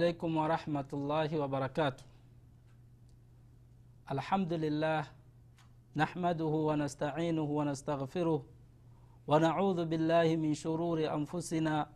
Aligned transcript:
عليكم 0.00 0.36
ورحمة 0.36 0.90
الله 0.92 1.38
وبركاته. 1.38 2.04
الحمد 4.10 4.52
لله 4.52 5.02
نحمده 5.96 6.54
ونستعينه 6.68 7.42
ونستغفره 7.42 8.40
ونعوذ 9.28 9.84
بالله 9.84 10.36
من 10.36 10.54
شرور 10.54 10.98
أنفسنا 11.04 11.86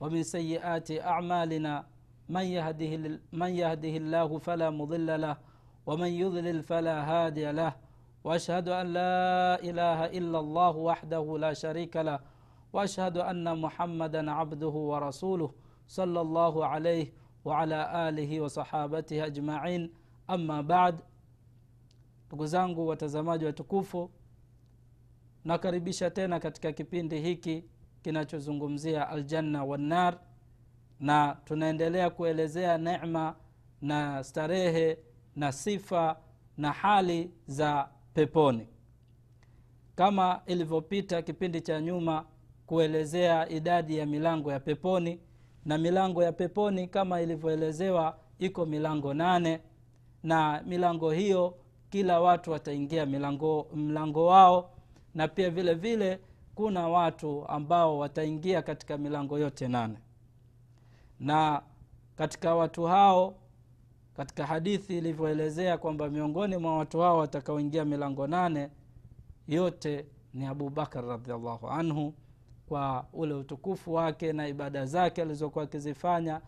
ومن 0.00 0.22
سيئات 0.22 0.88
أعمالنا. 0.90 1.84
من 2.28 2.46
يهده, 2.56 3.20
من 3.32 3.50
يهده 3.62 3.94
الله 4.02 4.38
فلا 4.38 4.70
مضل 4.70 5.20
له 5.20 5.36
ومن 5.86 6.08
يضلل 6.08 6.62
فلا 6.62 6.96
هادي 7.04 7.52
له. 7.52 7.76
وأشهد 8.24 8.68
أن 8.68 8.86
لا 8.86 9.60
إله 9.60 9.98
إلا 10.18 10.38
الله 10.40 10.74
وحده 10.76 11.24
لا 11.38 11.52
شريك 11.52 11.96
له. 11.96 12.18
وأشهد 12.72 13.16
أن 13.16 13.44
محمدا 13.60 14.30
عبده 14.30 14.74
ورسوله 14.90 15.50
صلى 15.88 16.20
الله 16.20 16.66
عليه 16.66 17.21
وعلى 17.45 17.83
alihi 17.83 18.39
wasahabatihi 18.39 19.21
ajmain 19.21 19.91
ama 20.27 20.63
bad 20.63 20.95
ndugu 22.27 22.45
zangu 22.47 22.87
watazamaji 22.87 23.45
watukufu 23.45 24.11
nakaribisha 25.45 26.09
tena 26.09 26.39
katika 26.39 26.71
kipindi 26.71 27.19
hiki 27.19 27.63
kinachozungumzia 28.01 29.09
aljanna 29.09 29.63
wannar 29.63 30.19
na 30.99 31.37
tunaendelea 31.45 32.09
kuelezea 32.09 32.77
nema 32.77 33.35
na 33.81 34.23
starehe 34.23 34.97
na 35.35 35.51
sifa 35.51 36.19
na 36.57 36.71
hali 36.71 37.31
za 37.47 37.89
peponi 38.13 38.67
kama 39.95 40.41
ilivyopita 40.45 41.21
kipindi 41.21 41.61
cha 41.61 41.81
nyuma 41.81 42.25
kuelezea 42.65 43.49
idadi 43.49 43.97
ya 43.97 44.05
milango 44.05 44.51
ya 44.51 44.59
peponi 44.59 45.19
na 45.64 45.78
milango 45.78 46.22
ya 46.22 46.32
peponi 46.32 46.88
kama 46.88 47.20
ilivyoelezewa 47.20 48.18
iko 48.38 48.66
milango 48.66 49.14
nane. 49.14 49.60
Na 50.22 50.62
milango 50.66 51.10
hiyo 51.10 51.54
kila 51.90 52.20
watu 52.20 52.50
wataingia 52.50 53.06
milango, 53.06 53.66
mlango 53.74 54.26
wao. 54.26 54.70
Na 55.14 55.28
pia 55.28 55.50
vile 55.50 55.74
vile 55.74 56.20
kuna 56.54 56.88
watu 56.88 57.46
ambao 57.48 57.98
wataingia 57.98 58.62
katika 58.62 58.98
milango 58.98 59.38
yote 59.38 59.68
nane. 59.68 59.98
Na 61.20 61.62
katika 62.16 62.54
watu 62.54 62.84
hao 62.84 63.34
katika 64.16 64.46
hadithi 64.46 64.98
ilivyoelezea 64.98 65.78
kwamba 65.78 66.08
miongoni 66.08 66.56
mwa 66.56 66.78
watu 66.78 67.00
hao 67.00 67.18
watakaoingia 67.18 67.84
milango 67.84 68.26
nane 68.26 68.70
yote 69.48 70.06
ni 70.34 70.46
abubakar 70.46 71.04
radiallahu 71.06 71.68
anhu 71.68 72.14
kwa 72.72 73.06
ule 73.12 73.34
utukufu 73.34 73.94
wake 73.94 74.32
na 74.32 74.48
ibada 74.48 74.86
zake 74.86 75.22
alizokuwa 75.22 75.64
akizifanya. 75.64 76.40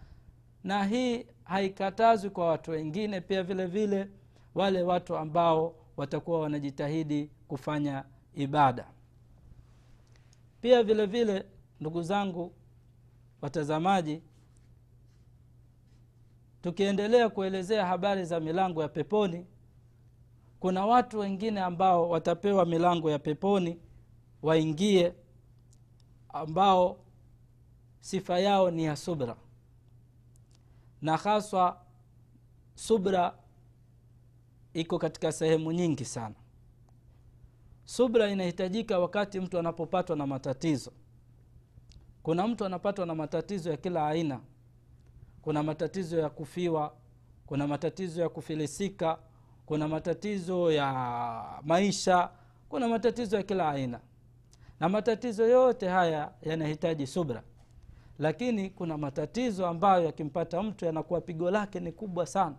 Na 0.65 0.85
hii 0.85 1.27
haikatazwi 1.45 2.31
kwa 2.31 2.47
watu 2.47 2.71
wengine 2.71 3.21
pia 3.21 3.43
vile 3.43 3.67
vile 3.67 4.09
wale 4.55 4.83
watu 4.83 5.17
ambao 5.17 5.75
watakuwa 5.97 6.41
wanajitahidi 6.41 7.31
kufanya 7.49 8.05
ibada. 8.35 8.87
Pia 10.61 10.83
vile 10.83 11.07
vile 11.07 11.47
ndugu 11.81 12.03
zangu 12.03 12.53
watazamaji 13.43 14.23
tukiendelea 16.63 17.29
kuelezea 17.29 17.87
habari 17.87 18.25
za 18.25 18.41
milango 18.41 18.83
ya 18.83 18.89
peponi 18.89 19.47
kuna 20.61 20.87
watu 20.87 21.19
wengine 21.19 21.61
ambao 21.61 22.09
watapewa 22.09 22.67
milango 22.67 23.11
ya 23.11 23.19
peponi 23.19 23.79
waingie 24.43 25.13
ambao 26.35 26.99
sifa 28.01 28.39
yao 28.39 28.71
ni 28.71 28.85
ya 28.85 28.97
subra. 28.97 29.37
Na 31.03 31.17
haswa 31.17 31.81
subra 32.75 33.35
iko 34.75 34.99
katika 34.99 35.33
sehemu 35.33 35.73
nyingi 35.73 36.05
sana. 36.05 36.35
Subra 37.85 38.31
inahitajika 38.31 38.99
wakati 38.99 39.41
mtu 39.41 39.59
anapopatwa 39.59 40.17
na 40.17 40.27
matatizo. 40.27 40.93
Kuna 42.23 42.49
mtu 42.49 42.65
anapatwa 42.65 43.07
na 43.07 43.15
matatizo 43.15 43.71
ya 43.71 43.77
kila 43.77 44.09
aina. 44.09 44.41
Kuna 45.43 45.63
matatizo 45.63 46.19
ya 46.19 46.31
kufiwa 46.31 46.95
kuna 47.47 47.67
matatizo 47.67 48.23
ya 48.23 48.29
kufilisika 48.29 49.19
kuna 49.67 49.89
matatizo 49.89 50.73
ya 50.73 51.61
maisha 51.63 52.31
kuna 52.69 52.89
matatizo 52.89 53.37
ya 53.37 53.43
kila 53.43 53.71
aina 53.71 54.01
na 54.81 54.89
matatizo 54.89 55.47
yote 55.47 55.89
haya 55.89 56.33
yanahitaji 56.43 57.07
subra. 57.07 57.43
Lakini 58.19 58.71
kuna 58.71 58.99
matatizo 58.99 59.67
ambayo 59.67 60.05
yakimpata 60.05 60.63
mtu 60.63 60.85
yanakuwa 60.85 61.21
pigo 61.21 61.51
lake 61.51 61.81
ni 61.81 61.93
kubwa 61.93 62.27
sana. 62.27 62.57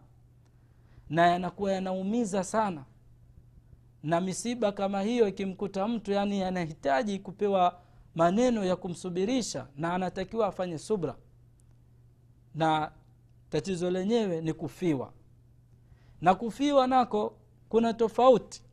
Na 1.09 1.27
yanakuwa 1.27 1.71
yanaumiza 1.71 2.43
sana. 2.43 2.83
Na 4.03 4.21
misiba 4.21 4.71
kama 4.71 5.01
hiyo 5.01 5.27
ikimkuta 5.27 5.87
mtu 5.87 6.11
yani 6.11 6.39
yanahitaji 6.39 7.19
kupewa 7.19 7.79
maneno 8.15 8.63
ya 8.65 8.75
kumsubirisha 8.75 9.67
na 9.77 9.93
anatakiwa 9.93 10.47
afanye 10.47 10.77
subra. 10.77 11.15
Na 12.55 12.91
tatizo 13.49 13.91
lenyewe 13.91 14.41
ni 14.41 14.53
kufiwa. 14.53 15.13
Na 16.21 16.35
kufiwa 16.35 16.87
nako 16.87 17.35
kuna 17.69 17.93
tofauti 17.93 18.63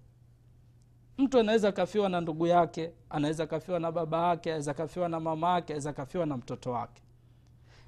mtu 1.23 1.39
anaweza 1.39 1.73
kafiwa 1.73 2.09
na 2.09 2.21
ndugu 2.21 2.47
yake 2.47 2.93
anaweza 3.11 3.47
kafiwa 3.47 3.81
na 3.81 3.93
baba 3.93 4.29
yake 4.29 4.51
anaweza 4.51 4.75
kafiwa 4.75 5.09
na 5.09 5.21
mama 5.21 5.51
yake 5.55 5.73
anaweza 5.73 5.93
kafiwa 5.93 6.27
na 6.27 6.37
mtoto 6.37 6.71
wake. 6.71 7.03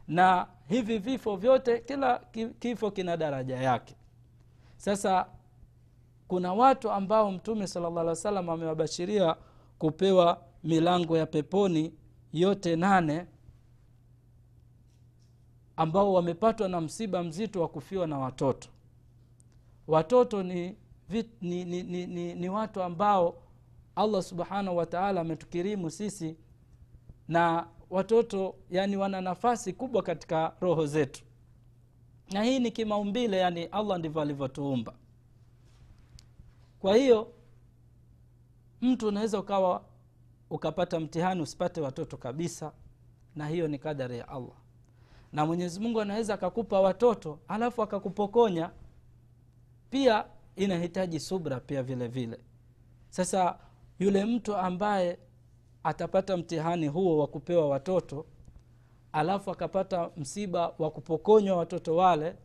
Na 0.08 0.46
hivi 0.68 0.98
vifo 0.98 1.36
vyote 1.36 1.78
kila 1.80 2.18
kifo 2.60 2.90
kina 2.90 3.16
daraja 3.16 3.56
yake. 3.56 3.94
Sasa 4.76 5.26
kuna 6.28 6.52
watu 6.54 6.90
ambao 6.90 7.30
mtume 7.32 7.66
sala 7.66 7.88
llah 7.90 7.98
alih 8.00 8.08
wa 8.08 8.16
salam 8.16 8.50
amewabashiria 8.50 9.36
kupewa 9.78 10.42
milango 10.64 11.16
ya 11.18 11.26
peponi 11.26 11.94
yote 12.32 12.76
nane 12.76 13.26
ambao 15.76 16.12
wamepatwa 16.12 16.68
na 16.68 16.80
msiba 16.80 17.22
mzito 17.22 17.60
wa 17.60 17.68
kufiwa 17.68 18.06
na 18.06 18.18
watoto. 18.18 18.68
Watoto 19.86 20.42
ni, 20.42 20.76
ni, 21.10 21.64
ni, 21.64 21.82
ni, 21.82 22.06
ni, 22.06 22.34
ni 22.34 22.48
watu 22.48 22.82
ambao 22.82 23.42
allah 23.96 24.22
subhanahu 24.22 24.76
wataala 24.76 25.20
ametukirimu 25.20 25.90
sisi 25.90 26.36
na 27.28 27.66
watoto 27.90 28.54
yani 28.70 28.96
wana 28.96 29.20
nafasi 29.20 29.72
kubwa 29.72 30.02
katika 30.02 30.52
roho 30.60 30.86
zetu. 30.86 31.24
Na 32.30 32.42
hii 32.42 32.58
ni 32.58 32.70
kimaumbile 32.70 33.36
yani 33.38 33.64
allah 33.64 33.98
ndivyo 33.98 34.22
alivyotuumba. 34.22 34.94
Kwa 36.80 36.96
hiyo 36.96 37.32
mtu 38.80 39.08
unaweza 39.08 39.38
ukawa 39.40 39.84
ukapata 40.50 41.00
mtihani 41.00 41.42
usipate 41.42 41.80
watoto 41.80 42.16
kabisa 42.16 42.72
na 43.36 43.48
hiyo 43.48 43.68
ni 43.68 43.78
kadari 43.78 44.18
ya 44.18 44.28
allah. 44.28 44.56
Na 45.32 45.46
mwenyezi 45.46 45.80
mungu 45.80 46.00
anaweza 46.00 46.34
akakupa 46.34 46.80
watoto 46.80 47.38
alafu 47.48 47.82
akakupokonya. 47.82 48.70
Pia 49.90 50.24
inahitaji 50.56 51.20
subra 51.20 51.60
pia 51.60 51.82
vile 51.82 52.08
vile. 52.08 52.38
Sasa 53.08 53.58
yule 53.98 54.24
mtu 54.24 54.56
ambaye 54.56 55.18
atapata 55.84 56.36
mtihani 56.36 56.88
huo 56.88 57.18
wa 57.18 57.26
kupewa 57.26 57.68
watoto 57.68 58.26
alafu 59.12 59.50
akapata 59.50 60.10
msiba 60.16 60.74
wa 60.78 60.90
kupokonywa 60.90 61.56
watoto 61.56 61.96
wale 61.96 62.36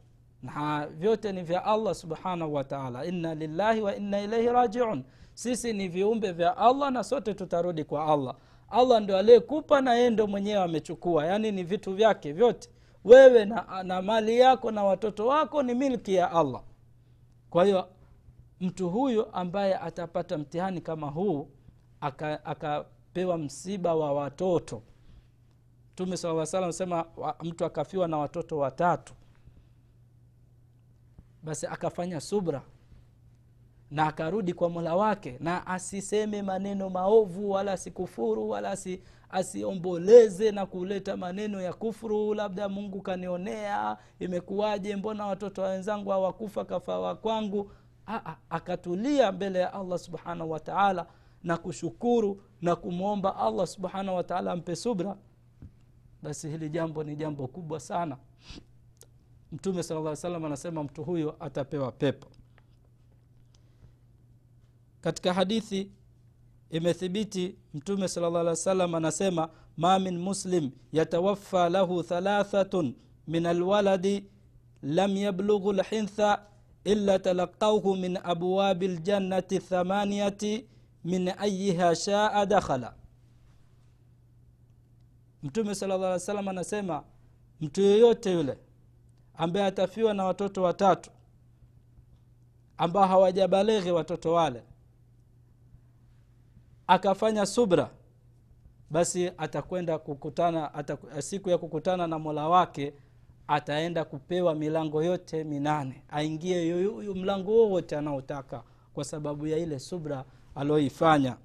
na 0.44 0.88
vyote 0.88 1.32
ni 1.32 1.44
vya 1.44 1.66
allah 1.66 1.96
subhanahu 1.96 2.54
wataala 2.54 3.06
inna 3.06 3.36
lillahi 3.36 3.82
wa 3.82 3.96
inna 3.96 4.22
ilaihi 4.22 4.48
rajiun. 4.48 5.04
Sisi 5.34 5.74
ni 5.74 5.88
viumbe 5.88 6.32
vya 6.32 6.58
allah 6.58 6.92
na 6.92 7.04
sote 7.04 7.34
tutarudi 7.34 7.84
kwa 7.84 8.06
allah. 8.06 8.36
Allah 8.70 9.02
ndio 9.02 9.18
aliyekupa 9.18 9.82
na 9.82 9.94
yeye 9.94 10.10
ndo 10.10 10.28
mwenyewe 10.28 10.64
amechukua. 10.64 11.26
Yaani 11.26 11.52
ni 11.52 11.64
vitu 11.64 11.94
vyake 11.94 12.32
vyote. 12.34 12.70
Wewe 13.06 13.46
na, 13.46 13.84
na 13.84 14.02
mali 14.02 14.40
yako 14.40 14.72
na 14.72 14.84
watoto 14.84 15.28
wako 15.28 15.64
ni 15.64 15.74
milki 15.74 16.14
ya 16.14 16.32
allah. 16.32 16.62
Kwa 17.50 17.66
hiyo 17.66 17.88
mtu 18.62 18.90
huyu 18.90 19.34
ambaye 19.34 19.76
atapata 19.78 20.38
mtihani 20.38 20.82
kama 20.82 21.08
huu 21.08 21.50
akapewa 22.02 23.36
aka 23.36 23.38
msiba 23.38 23.96
wa 23.96 24.14
watoto. 24.14 24.82
Mtume 25.94 26.18
saa 26.18 26.46
salam 26.46 26.72
sema 26.72 27.06
mtu 27.44 27.66
akafiwa 27.66 28.08
na 28.08 28.18
watoto 28.18 28.58
watatu 28.58 29.14
basi 31.44 31.68
akafanya 31.68 32.22
subra 32.22 32.62
na 33.92 34.08
akarudi 34.08 34.54
kwa 34.54 34.70
mola 34.70 34.96
wake 34.96 35.38
na 35.40 35.68
asiseme 35.68 36.42
maneno 36.42 36.90
maovu 36.90 37.52
wala 37.52 37.72
asikufuru 37.72 38.50
wala 38.50 38.72
asi, 38.72 39.02
asiomboleze 39.30 40.52
na 40.52 40.66
kuleta 40.66 41.18
maneno 41.18 41.62
ya 41.62 41.74
kufuru 41.74 42.34
labda 42.34 42.70
mungu 42.70 43.02
kanionea 43.02 43.98
imekuwaje 44.20 44.96
mbona 44.96 45.26
watoto 45.26 45.62
wenzangu 45.62 46.10
hawakufa 46.10 46.66
kafawa 46.66 47.16
kwangu 47.16 47.72
Akatulia 48.50 49.32
mbele 49.32 49.60
ya 49.60 49.74
allah 49.74 50.00
subhanahu 50.00 50.52
wataala 50.52 51.08
na 51.44 51.58
kushukuru 51.58 52.44
na 52.62 52.76
kumwomba 52.76 53.36
allah 53.36 53.68
subhanahu 53.68 54.18
wataala 54.18 54.52
ampe 54.52 54.76
subra. 54.76 55.18
Basi 56.22 56.50
hili 56.50 56.70
jambo 56.70 57.04
ni 57.04 57.16
jambo 57.16 57.48
kubwa 57.48 57.80
sana. 57.80 58.18
Mtume 59.52 59.84
sala 59.84 60.00
llah 60.02 60.16
salam 60.16 60.46
anasema 60.46 60.84
mtu 60.84 61.04
huyo 61.04 61.36
atapewa 61.40 61.92
pepo. 61.92 62.28
Katika 65.02 65.34
hadithi 65.34 65.92
imethibiti 66.70 67.56
mtume 67.74 68.08
sala 68.08 68.30
llah 68.30 68.40
alih 68.42 68.50
wa 68.50 68.56
sallam 68.56 68.96
anasema 68.96 69.50
ma 69.78 70.00
min 70.00 70.18
muslim 70.18 70.72
yatawaffa 70.92 71.70
lahu 71.70 72.04
thalathatun 72.04 72.96
min 73.28 73.46
alwaladi 73.46 74.26
lam 74.82 75.18
yablughu 75.18 75.74
lhintha 75.74 76.46
illa 76.84 77.20
talaqauhu 77.20 77.96
min 77.96 78.18
abwabi 78.24 78.88
ljannati 78.88 79.60
thamaniyati 79.60 80.66
min 81.06 81.28
ayiha 81.38 81.96
shaa 81.96 82.46
dakhala. 82.46 82.94
Mtume 85.44 85.76
sala 85.76 85.98
llah 85.98 86.10
alih 86.10 86.20
salam 86.22 86.48
anasema 86.48 87.04
mtu 87.62 87.82
yeyote 87.82 88.32
yule 88.34 88.58
ambaye 89.34 89.66
atafiwa 89.66 90.14
na 90.14 90.24
watoto 90.26 90.64
watatu 90.64 91.10
ambao 92.78 93.06
hawajabaleghi 93.08 93.92
watoto 93.92 94.34
wale 94.34 94.64
akafanya 96.88 97.46
subra 97.46 97.90
basi 98.90 99.32
atakwenda 99.38 100.00
kukutana 100.00 100.74
ataku, 100.74 101.22
siku 101.22 101.50
ya 101.50 101.58
kukutana 101.58 102.08
na 102.08 102.20
mola 102.20 102.48
wake 102.50 102.94
ataenda 103.50 104.06
kupewa 104.06 104.56
milango 104.56 105.04
yote 105.04 105.44
minane. 105.44 106.04
Aingie 106.10 106.68
yuyu 106.70 107.16
mlango 107.16 107.52
wowote 107.52 107.98
anaotaka 107.98 108.64
kwa 108.94 109.04
sababu 109.04 109.48
ya 109.48 109.58
ile 109.58 109.80
subra 109.80 110.26
alioifanya 110.56 111.38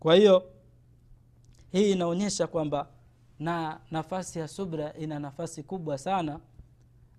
kwa 0.00 0.14
hiyo 0.14 0.42
hii 1.72 1.92
inaonyesha 1.92 2.46
kwamba 2.46 2.88
na 3.38 3.80
nafasi 3.90 4.38
ya 4.38 4.48
subra 4.48 4.92
ina 4.94 5.18
nafasi 5.18 5.62
kubwa 5.62 5.98
sana 5.98 6.40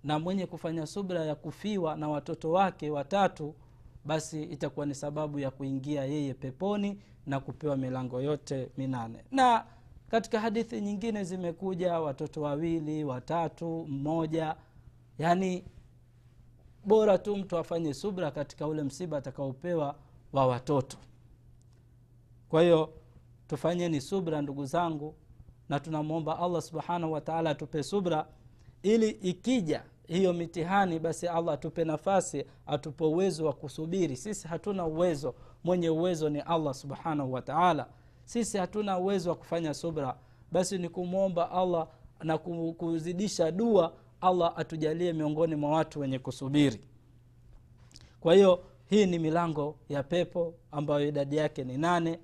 na 0.04 0.18
mwenye 0.18 0.46
kufanya 0.46 0.86
subra 0.86 1.24
ya 1.24 1.34
kufiwa 1.34 1.96
na 1.96 2.08
watoto 2.08 2.50
wake 2.52 2.90
watatu 2.90 3.54
basi 4.04 4.42
itakuwa 4.42 4.86
ni 4.86 4.94
sababu 4.94 5.38
ya 5.38 5.50
kuingia 5.50 6.04
yeye 6.04 6.34
peponi 6.34 6.98
na 7.26 7.40
kupewa 7.40 7.76
milango 7.76 8.20
yote 8.20 8.68
minane. 8.76 9.24
Na 9.30 9.64
katika 10.10 10.40
hadithi 10.40 10.80
nyingine 10.80 11.24
zimekuja 11.24 12.00
watoto 12.00 12.42
wawili 12.42 13.04
watatu 13.04 13.86
mmoja. 13.88 14.56
Yaani 15.18 15.64
bora 16.84 17.18
tu 17.18 17.36
mtu 17.36 17.58
afanye 17.58 17.94
subra 17.94 18.30
katika 18.30 18.66
ule 18.66 18.82
msiba 18.82 19.16
atakaopewa 19.16 19.94
wa 20.32 20.46
watoto. 20.46 20.96
Kwa 22.48 22.62
hiyo 22.62 22.92
tufanyeni 23.46 24.00
subra 24.00 24.42
ndugu 24.42 24.64
zangu 24.66 25.14
na 25.68 25.80
tunamwomba 25.80 26.38
allah 26.38 26.62
subhanahu 26.62 27.12
wataala 27.12 27.50
atupe 27.50 27.82
subra 27.82 28.26
ili 28.82 29.08
ikija 29.10 29.82
hiyo 30.06 30.32
mitihani 30.32 30.98
basi 30.98 31.28
allah 31.28 31.54
atupe 31.54 31.84
nafasi 31.84 32.44
atupe 32.66 33.04
uwezo 33.04 33.46
wa 33.46 33.52
kusubiri. 33.52 34.16
Sisi 34.16 34.48
hatuna 34.48 34.86
uwezo. 34.86 35.34
Mwenye 35.64 35.90
uwezo 35.90 36.28
ni 36.28 36.40
allah 36.40 36.74
subhanahu 36.74 37.32
wataala 37.32 37.86
sisi 38.30 38.58
hatuna 38.58 38.98
uwezo 38.98 39.30
wa 39.30 39.36
kufanya 39.36 39.74
subra. 39.74 40.16
Basi 40.52 40.78
ni 40.78 40.88
kumwomba 40.88 41.50
allah 41.50 41.88
na 42.22 42.38
kuzidisha 42.38 43.50
dua 43.50 43.92
allah 44.20 44.52
atujalie 44.56 45.12
miongoni 45.12 45.54
mwa 45.56 45.70
watu 45.70 46.00
wenye 46.00 46.18
kusubiri. 46.18 46.80
Kwa 48.20 48.34
hiyo 48.34 48.64
hii 48.90 49.06
ni 49.06 49.18
milango 49.18 49.76
ya 49.88 50.02
pepo 50.02 50.54
ambayo 50.72 51.08
idadi 51.08 51.36
yake 51.36 51.64
ni 51.64 51.78
nane 51.78 52.18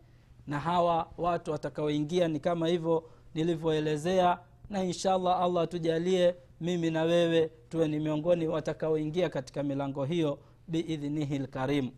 na 0.47 0.61
hawa 0.61 1.09
watu 1.19 1.51
watakaoingia 1.51 2.29
ni 2.29 2.41
kama 2.41 2.69
hivyo 2.69 3.05
nilivyoelezea 3.35 4.39
na 4.71 4.85
inshallah 4.85 5.41
allah 5.43 5.63
atujalie 5.63 6.35
mimi 6.61 6.91
na 6.91 7.03
wewe 7.03 7.51
tuwe 7.69 7.89
ni 7.89 7.99
miongoni 7.99 8.49
watakaoingia 8.49 9.29
katika 9.29 9.63
milango 9.63 10.05
hiyo 10.05 10.39
biidhnihi 10.69 11.39
lkarimu 11.39 11.91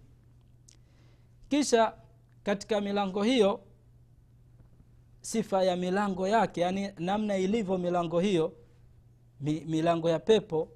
kisha 1.49 1.93
katika 2.43 2.81
milango 2.81 3.23
hiyo 3.23 3.61
sifa 5.21 5.65
ya 5.65 5.77
milango 5.77 6.29
yake 6.29 6.61
yani 6.61 6.91
namna 6.99 7.37
ilivyo 7.37 7.79
milango 7.79 8.21
hiyo 8.21 8.53
mi, 9.41 9.61
milango 9.61 10.11
ya 10.11 10.19
pepo 10.19 10.69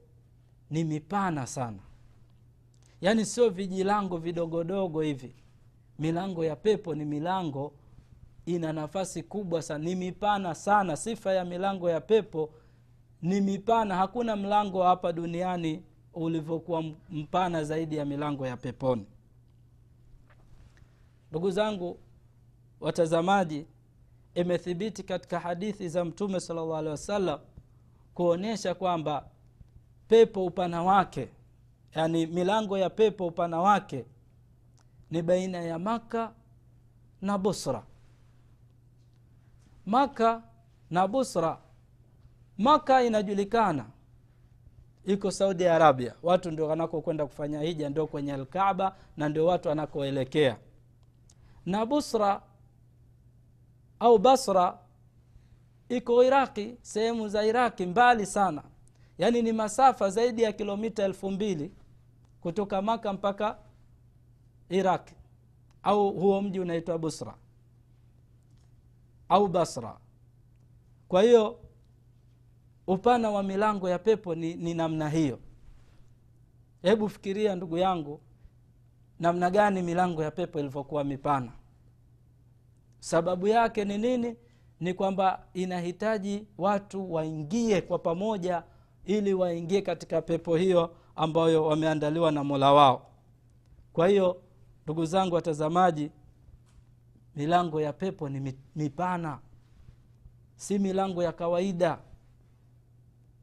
ni 0.71 0.85
mipana 0.85 1.47
sana. 1.47 1.79
Yaani 3.01 3.25
sio 3.25 3.49
vijilango 3.51 4.17
vidogodogo 4.19 5.01
hivi. 5.01 5.35
Milango 5.99 6.45
ya 6.45 6.57
pepo 6.57 6.95
ni 6.95 7.05
milango 7.05 7.73
ina 8.47 8.73
nafasi 8.73 9.23
kubwa 9.23 9.63
sana 9.63 9.85
ni 9.85 9.95
mipana 9.95 10.55
sana. 10.55 10.97
Sifa 10.97 11.33
ya 11.33 11.45
milango 11.45 11.91
ya 11.91 12.01
pepo 12.01 12.51
ni 13.23 13.41
mipana. 13.41 13.97
Hakuna 13.97 14.37
mlango 14.37 14.83
hapa 14.83 15.13
duniani 15.13 15.83
ulivyokuwa 16.15 16.85
mpana 17.11 17.65
zaidi 17.65 17.97
ya 17.97 18.05
milango 18.05 18.47
ya 18.47 18.57
peponi. 18.57 19.07
Ndugu 21.31 21.51
zangu 21.51 21.99
watazamaji 22.81 23.67
imethibiti 24.35 25.03
katika 25.03 25.41
hadithi 25.41 25.89
za 25.89 26.05
mtume 26.05 26.41
salllah 26.41 26.79
alehi 26.79 26.91
wasallam 26.91 27.41
kuonyesha 28.15 28.75
kwamba 28.75 29.25
pepo 30.09 30.47
upana 30.47 30.83
wake 30.83 31.29
yani 31.95 32.27
milango 32.27 32.79
ya 32.79 32.91
pepo 32.91 33.27
upana 33.27 33.61
wake 33.61 34.05
ni 35.11 35.23
baina 35.23 35.59
ya 35.63 35.79
maka 35.79 36.33
na 37.23 37.39
busra. 37.39 37.83
Maka 39.87 40.43
na 40.91 41.09
busra 41.09 41.59
maka 42.59 43.03
inajulikana 43.03 43.87
iko 45.05 45.31
saudi 45.31 45.67
arabia. 45.67 46.15
Watu 46.23 46.51
ndio 46.51 46.67
wanakokwenda 46.69 47.27
kufanya 47.27 47.61
hija 47.61 47.89
ndio 47.89 48.07
kwenye 48.07 48.33
alkaaba 48.33 48.97
na 49.17 49.29
ndio 49.29 49.47
watu 49.47 49.69
wanakoelekea. 49.69 50.57
Na 51.67 51.87
busra 51.87 52.43
au 54.03 54.19
basra 54.19 54.79
iko 55.89 56.25
iraqi 56.25 56.77
sehemu 56.83 57.29
za 57.29 57.45
iraqi 57.47 57.87
mbali 57.87 58.27
sana. 58.27 58.63
Yaani 59.19 59.43
ni 59.43 59.53
masafa 59.53 60.11
zaidi 60.11 60.43
ya 60.43 60.53
kilomita 60.53 61.05
elfu 61.05 61.31
mbili 61.31 61.73
kutoka 62.41 62.83
maka 62.83 63.13
mpaka 63.13 63.59
iraqi 64.69 65.15
au 65.83 66.11
huo 66.13 66.43
mji 66.43 66.61
unaitwa 66.61 66.99
busra. 66.99 67.35
Au 69.29 69.49
basra. 69.49 69.99
Kwa 71.09 71.23
hiyo 71.23 71.59
upana 72.87 73.31
wa 73.31 73.43
milango 73.43 73.89
ya 73.89 73.99
pepo 73.99 74.35
ni, 74.35 74.55
ni 74.55 74.75
namna 74.75 75.09
hiyo. 75.09 75.39
Hebu 76.83 77.09
fikiria 77.09 77.55
ndugu 77.57 77.79
yangu 77.79 78.21
namna 79.21 79.51
gani 79.51 79.83
milango 79.83 80.23
ya 80.23 80.31
pepo 80.31 80.61
ilivyokuwa 80.61 81.05
mipana 81.05 81.53
sababu 83.03 83.49
yake 83.49 83.85
ni 83.85 83.99
nini? 83.99 84.37
Ni 84.81 84.95
kwamba 84.95 85.43
inahitaji 85.55 86.47
watu 86.59 87.13
waingie 87.13 87.81
kwa 87.81 87.99
pamoja 87.99 88.63
ili 89.05 89.35
waingie 89.35 89.83
katika 89.83 90.23
pepo 90.23 90.57
hiyo 90.57 90.91
ambayo 91.17 91.65
wameandaliwa 91.67 92.33
na 92.33 92.45
mola 92.45 92.73
wao. 92.73 93.07
Kwa 93.93 94.09
hiyo 94.09 94.43
ndugu 94.85 95.05
zangu 95.05 95.35
watazamaji 95.35 96.11
milango 97.37 97.81
ya 97.81 97.93
pepo 97.93 98.29
ni 98.29 98.55
mipana. 98.77 99.39
Si 100.57 100.79
milango 100.79 101.23
ya 101.23 101.33
kawaida. 101.33 101.99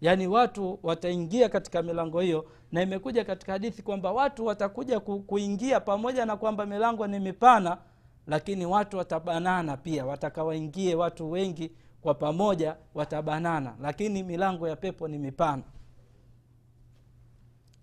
Yaani 0.02 0.28
watu 0.28 0.80
wataingia 0.84 1.50
katika 1.50 1.82
milango 1.82 2.20
hiyo 2.20 2.46
na 2.72 2.82
imekuja 2.82 3.26
katika 3.26 3.52
hadithi 3.52 3.82
kwamba 3.82 4.12
watu 4.12 4.46
watakuja 4.46 5.00
kuingia 5.00 5.80
pamoja 5.80 6.26
na 6.26 6.38
kwamba 6.38 6.66
milango 6.66 7.08
ni 7.08 7.20
mipana 7.20 7.78
lakini 8.30 8.66
watu 8.66 8.98
watabanana 8.98 9.78
pia 9.78 10.06
watakawaingie 10.06 10.96
watu 10.96 11.32
wengi 11.32 11.72
kwa 12.02 12.14
pamoja 12.14 12.78
watabanana. 12.94 13.76
Lakini 13.82 14.24
milango 14.24 14.68
ya 14.68 14.76
pepo 14.76 15.08
ni 15.08 15.18
mipana. 15.18 15.64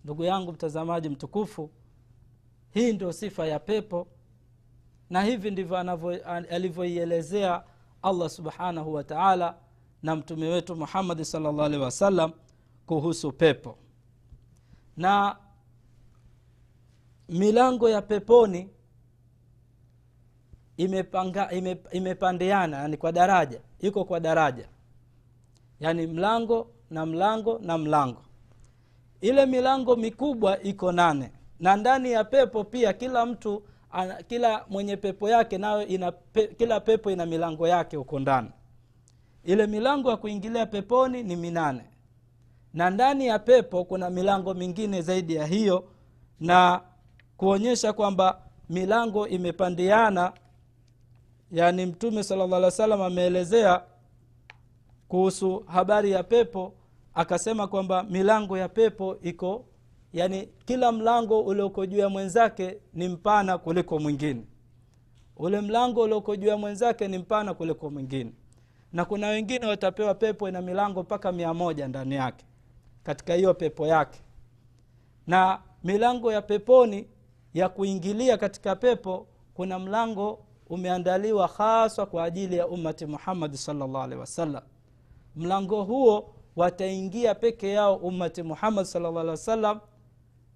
Ndugu 0.04 0.24
yangu 0.24 0.52
mtazamaji 0.52 1.08
mtukufu 1.08 1.70
hii 2.70 2.92
ndio 2.92 3.12
sifa 3.12 3.46
ya 3.46 3.58
pepo 3.58 4.06
na 5.10 5.22
hivi 5.22 5.50
ndivyo 5.50 5.76
alivyoielezea 6.50 7.64
allah 8.02 8.28
subhanahu 8.30 8.94
wa 8.94 9.04
taala 9.04 9.56
na 10.02 10.16
mtume 10.16 10.48
wetu 10.48 10.76
muhammadi 10.76 11.24
salllah 11.24 11.66
alehi 11.66 11.82
wasallam 11.82 12.32
kuhusu 12.86 13.32
pepo. 13.32 13.78
Na 14.96 15.36
milango 17.28 17.88
ya 17.90 18.02
peponi 18.02 18.70
imepanga 20.76 21.50
ime, 21.50 21.76
imepandeana 21.92 22.76
yani 22.76 22.96
kwa 22.96 23.12
daraja 23.12 23.60
iko 23.80 24.04
kwa 24.04 24.20
daraja. 24.20 24.68
Yaani 25.80 26.06
mlango 26.06 26.70
na 26.90 27.06
mlango 27.06 27.58
na 27.62 27.78
mlango. 27.78 28.22
Ile 29.20 29.46
milango 29.46 29.96
mikubwa 29.96 30.62
iko 30.62 30.92
nane. 30.92 31.30
Na 31.60 31.76
ndani 31.76 32.12
ya 32.12 32.24
pepo 32.24 32.64
pia 32.64 32.92
kila 32.92 33.26
mtu 33.26 33.62
ana, 33.90 34.14
kila 34.22 34.64
mwenye 34.68 34.96
pepo 34.96 35.28
yake 35.30 35.58
nayo 35.58 35.86
ina 35.86 36.12
pe, 36.12 36.46
kila 36.46 36.80
pepo 36.80 37.10
ina 37.10 37.26
milango 37.26 37.68
yake 37.68 37.96
huko 37.96 38.18
ndani. 38.20 38.48
Ile 39.44 39.66
milango 39.66 40.10
ya 40.10 40.16
kuingilia 40.16 40.66
peponi 40.66 41.22
ni 41.22 41.36
minane. 41.36 41.84
Na 42.74 42.90
ndani 42.90 43.26
ya 43.26 43.38
pepo 43.38 43.84
kuna 43.84 44.10
milango 44.10 44.54
mingine 44.54 45.02
zaidi 45.02 45.34
ya 45.34 45.46
hiyo 45.46 45.84
na 46.40 46.80
kuonyesha 47.36 47.92
kwamba 47.92 48.40
milango 48.70 49.28
imepandiana 49.28 50.32
yaani 51.52 51.86
mtume 51.86 52.22
sala 52.22 52.46
llah 52.46 52.58
alih 52.58 52.70
salam 52.70 53.02
ameelezea 53.02 53.82
kuhusu 55.08 55.64
habari 55.66 56.10
ya 56.10 56.22
pepo 56.22 56.74
akasema 57.14 57.66
kwamba 57.66 58.02
milango 58.02 58.58
ya 58.58 58.68
pepo 58.68 59.16
iko 59.22 59.64
yaani 60.12 60.48
kila 60.64 60.92
mlango 60.92 61.40
ulioko 61.40 61.86
juu 61.86 61.98
ya 61.98 62.08
mwenzake 62.08 62.78
ni 62.94 63.08
mpana 63.08 63.58
kuliko 63.58 63.98
mwingine. 63.98 64.42
Ule 65.36 65.60
mlango 65.60 66.02
ulioko 66.02 66.36
juu 66.36 66.48
ya 66.48 66.56
mwenzake 66.56 67.08
ni 67.08 67.18
mpana 67.18 67.54
kuliko 67.54 67.90
mwingine. 67.90 68.32
Na 68.92 69.04
kuna 69.04 69.26
wengine 69.28 69.66
watapewa 69.66 70.14
pepo 70.14 70.48
ina 70.48 70.62
milango 70.62 71.02
mpaka 71.02 71.32
mia 71.32 71.54
moja 71.54 71.88
ndani 71.88 72.14
yake 72.14 72.44
katika 73.02 73.34
hiyo 73.34 73.54
pepo 73.54 73.86
yake. 73.86 74.20
Na 75.26 75.60
milango 75.84 76.32
ya 76.32 76.42
peponi 76.42 77.06
ya 77.54 77.68
kuingilia 77.68 78.38
katika 78.38 78.76
pepo 78.76 79.26
kuna 79.54 79.78
mlango 79.78 80.45
umeandaliwa 80.70 81.46
haswa 81.46 82.06
kwa 82.06 82.24
ajili 82.24 82.56
ya 82.56 82.66
ummati 82.68 83.06
muhammadi 83.06 83.56
salllah 83.56 84.04
alehi 84.04 84.20
wasallam. 84.20 84.62
Mlango 85.36 85.82
huo 85.84 86.34
wataingia 86.56 87.34
peke 87.34 87.70
yao 87.72 87.96
ummati 87.96 88.42
muhammad 88.42 88.84
salllah 88.84 89.10
alehi 89.12 89.28
wasallam 89.30 89.80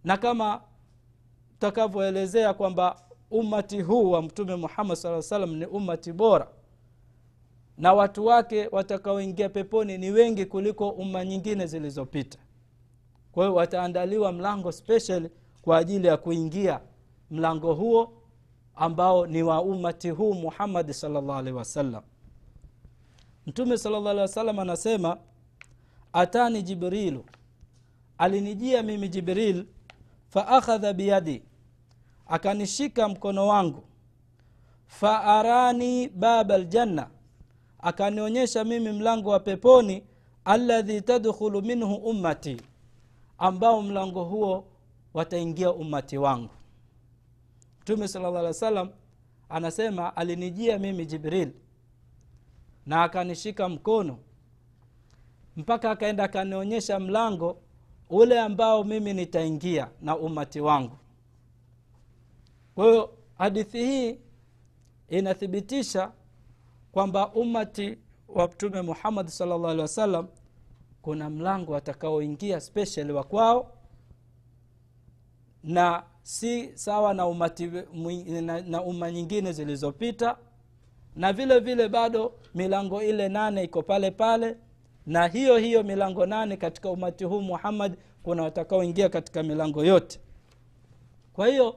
na 0.04 0.16
kama 0.16 0.60
takavyoelezea 1.58 2.54
kwamba 2.54 3.00
ummati 3.30 3.80
huu 3.82 4.10
wa 4.10 4.22
mtume 4.22 4.56
muhammad 4.56 4.96
saa 4.96 5.22
salam 5.22 5.54
ni 5.56 5.66
ummati 5.66 6.12
bora 6.12 6.48
na 7.78 7.92
watu 7.92 8.26
wake 8.26 8.68
watakaoingia 8.72 9.48
peponi 9.48 9.98
ni 9.98 10.10
wengi 10.10 10.46
kuliko 10.46 10.88
umma 10.88 11.24
nyingine 11.24 11.66
zilizopita. 11.66 12.38
Kwa 13.32 13.44
hiyo 13.44 13.54
wataandaliwa 13.54 14.32
mlango 14.32 14.72
special 14.72 15.30
kwa 15.62 15.78
ajili 15.78 16.06
ya 16.06 16.16
kuingia 16.16 16.80
mlango 17.30 17.74
huo 17.74 18.12
ambao 18.76 19.26
ni 19.26 19.42
wa 19.42 19.62
ummati 19.62 20.10
huu 20.10 20.34
muhammadi 20.34 20.94
salllah 20.94 21.36
alehi 21.36 21.56
wasallam. 21.56 22.02
Mtume 23.46 23.78
salllah 23.78 24.00
alehi 24.10 24.20
wasallam 24.20 24.58
anasema 24.58 25.16
atani 26.12 26.62
jibrilu 26.62 27.24
alinijia 28.18 28.82
mimi 28.82 29.08
jibril 29.08 29.66
faakhadha 30.28 30.92
biyadi 30.92 31.42
akanishika 32.26 33.08
mkono 33.08 33.46
wangu 33.46 33.82
faarani 34.86 36.08
baba 36.08 36.58
ljanna 36.58 37.10
akanionyesha 37.78 38.64
mimi 38.64 38.92
mlango 38.92 39.30
wa 39.30 39.40
peponi 39.40 40.04
alladhi 40.44 41.00
tadkhulu 41.02 41.62
minhu 41.62 41.94
ummati 41.94 42.56
ambao 43.38 43.82
mlango 43.82 44.24
huo 44.24 44.64
wataingia 45.14 45.72
ummati 45.72 46.18
wangu 46.18 46.50
mtume 47.90 48.08
salllah 48.08 48.38
alih 48.38 48.46
wa 48.46 48.54
sallam 48.54 48.90
anasema 49.48 50.16
alinijia 50.16 50.78
mimi 50.78 51.06
jibril 51.06 51.52
na 52.86 53.02
akanishika 53.02 53.68
mkono 53.68 54.18
mpaka 55.56 55.90
akaenda 55.90 56.24
akanionyesha 56.24 57.00
mlango 57.00 57.62
ule 58.10 58.40
ambao 58.40 58.84
mimi 58.84 59.12
nitaingia 59.14 59.90
na 60.00 60.16
umati 60.16 60.60
wangu. 60.60 60.96
Kwa 62.74 62.84
hiyo 62.86 63.14
hadithi 63.38 63.84
hii 63.84 64.18
inathibitisha 65.08 66.12
kwamba 66.92 67.32
umati 67.32 67.98
wa 68.28 68.46
mtume 68.48 68.82
muhammad 68.82 69.26
salllah 69.28 69.64
alehi 69.70 69.80
wasallam 69.80 70.28
kuna 71.02 71.30
mlango 71.30 71.72
watakaoingia 71.72 72.60
special 72.60 73.10
wa 73.10 73.24
kwao 73.24 73.72
na 75.62 76.02
si 76.30 76.70
sawa 76.74 77.14
na 77.14 77.26
umati 77.26 77.66
na, 78.42 78.60
na 78.60 78.82
umma 78.82 79.10
nyingine 79.10 79.52
zilizopita 79.52 80.36
na 81.16 81.32
vile 81.32 81.58
vile 81.60 81.88
bado 81.88 82.32
milango 82.54 83.02
ile 83.02 83.28
nane 83.28 83.64
iko 83.64 83.82
pale 83.82 84.10
pale 84.10 84.56
na 85.06 85.26
hiyo 85.28 85.56
hiyo 85.56 85.82
milango 85.82 86.26
nane 86.26 86.56
katika 86.56 86.90
umati 86.90 87.24
huu 87.24 87.40
muhammad 87.40 87.96
kuna 88.22 88.42
watakaoingia 88.42 89.08
katika 89.08 89.42
milango 89.42 89.84
yote. 89.84 90.20
Kwa 91.32 91.46
hiyo 91.46 91.76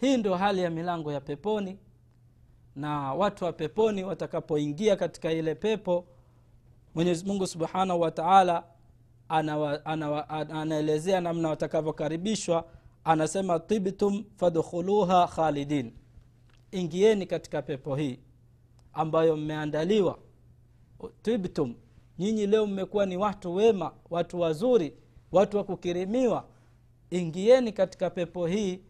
hii 0.00 0.16
ndio 0.16 0.34
hali 0.34 0.62
ya 0.62 0.70
milango 0.70 1.12
ya 1.12 1.20
peponi 1.20 1.78
na 2.76 3.14
watu 3.14 3.44
wa 3.44 3.52
peponi 3.52 4.04
watakapoingia 4.04 4.96
katika 4.96 5.32
ile 5.32 5.54
pepo 5.54 6.04
mwenyezi 6.94 7.24
mungu 7.26 7.46
subhanahu 7.46 8.00
wa 8.00 8.10
taala 8.10 8.64
anaelezea 10.50 11.20
namna 11.20 11.48
watakavyokaribishwa 11.48 12.64
anasema 13.04 13.58
tibtum 13.60 14.24
fadkhuluha 14.36 15.26
khalidin. 15.28 15.92
Ingieni 16.70 17.26
katika 17.26 17.62
pepo 17.62 17.96
hii 17.96 18.18
ambayo 18.92 19.36
mmeandaliwa. 19.36 20.18
Tibtum 21.22 21.74
nyinyi 22.18 22.46
leo 22.46 22.66
mmekuwa 22.66 23.06
ni 23.06 23.16
watu 23.16 23.54
wema 23.54 23.92
watu 24.10 24.40
wazuri 24.40 24.96
watu 25.32 25.56
wa 25.56 25.64
kukirimiwa. 25.64 26.44
Ingieni 27.10 27.72
katika 27.72 28.10
pepo 28.10 28.46
hii 28.46 28.80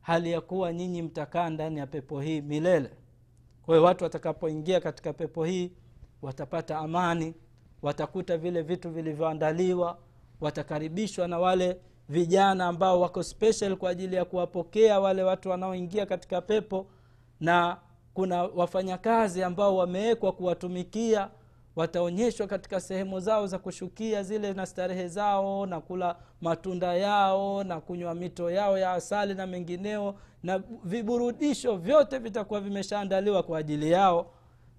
hali 0.00 0.30
ya 0.32 0.40
kuwa 0.40 0.72
nyinyi 0.72 1.02
mtakaa 1.02 1.50
ndani 1.50 1.78
ya 1.78 1.86
pepo 1.86 2.20
hii 2.20 2.40
milele. 2.40 2.90
Kwa 3.62 3.74
hiyo 3.74 3.86
watu 3.86 4.04
watakapoingia 4.04 4.80
katika 4.80 5.12
pepo 5.12 5.44
hii 5.44 5.72
watapata 6.22 6.78
amani 6.78 7.34
watakuta 7.82 8.38
vile 8.38 8.62
vitu 8.62 8.90
vilivyoandaliwa 8.90 9.98
watakaribishwa 10.40 11.28
na 11.28 11.38
wale 11.38 11.80
vijana 12.08 12.66
ambao 12.66 13.00
wako 13.00 13.22
special 13.22 13.76
kwa 13.76 13.90
ajili 13.90 14.16
ya 14.16 14.24
kuwapokea 14.24 15.00
wale 15.00 15.22
watu 15.22 15.50
wanaoingia 15.50 16.06
katika 16.06 16.40
pepo 16.40 16.86
na 17.40 17.76
kuna 18.14 18.42
wafanyakazi 18.42 19.42
ambao 19.42 19.76
wamewekwa 19.76 20.32
kuwatumikia 20.32 21.28
wataonyeshwa 21.76 22.46
katika 22.46 22.80
sehemu 22.80 23.20
zao 23.20 23.46
za 23.46 23.58
kushukia 23.58 24.22
zile 24.22 24.52
na 24.52 24.66
starehe 24.66 25.08
zao 25.08 25.66
na 25.66 25.80
kula 25.80 26.16
matunda 26.40 26.94
yao 26.94 27.64
na 27.64 27.80
kunywa 27.80 28.14
mito 28.14 28.50
yao 28.50 28.78
ya 28.78 28.92
asali 28.92 29.34
na 29.34 29.46
mengineo 29.46 30.14
na 30.42 30.62
viburudisho 30.84 31.76
vyote 31.76 32.18
vitakuwa 32.18 32.60
vimeshaandaliwa 32.60 33.42
kwa 33.42 33.58
ajili 33.58 33.90
yao. 33.90 34.26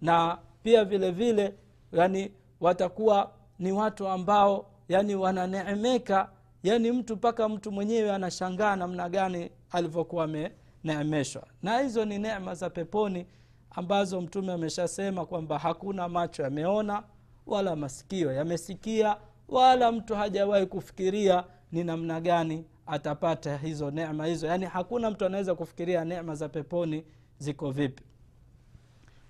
Na 0.02 0.38
pia 0.64 0.86
vile 0.86 1.12
vile 1.12 1.54
yani 1.92 2.32
watakuwa 2.62 3.32
ni 3.60 3.72
watu 3.72 4.08
ambao 4.08 4.66
yani 4.90 5.16
wananeemeka 5.16 6.30
yani 6.64 6.92
mtu 6.92 7.16
mpaka 7.16 7.50
mtu 7.50 7.72
mwenyewe 7.72 8.12
anashangaa 8.12 8.76
namna 8.76 9.10
gani 9.10 9.52
alivyokuwa 9.72 10.24
ameneemeshwa 10.24 11.48
na 11.64 11.80
hizo 11.80 12.06
ni 12.06 12.20
neema 12.20 12.56
za 12.56 12.70
peponi 12.70 13.26
ambazo 13.72 14.22
mtume 14.22 14.54
ameshasema 14.54 15.26
kwamba 15.26 15.60
hakuna 15.60 16.10
macho 16.10 16.44
yameona 16.44 17.04
wala 17.46 17.76
masikio 17.76 18.32
yamesikia 18.32 19.18
wala 19.48 19.92
mtu 19.92 20.16
hajawahi 20.16 20.66
kufikiria 20.66 21.44
ni 21.72 21.84
namna 21.84 22.22
gani 22.22 22.66
atapata 22.86 23.58
hizo 23.58 23.92
neema 23.92 24.26
hizo. 24.26 24.48
Yaani 24.48 24.66
hakuna 24.66 25.10
mtu 25.12 25.26
anaweza 25.26 25.56
kufikiria 25.56 26.06
neema 26.06 26.36
za 26.36 26.50
peponi 26.50 27.06
ziko 27.38 27.72
vipi. 27.72 28.04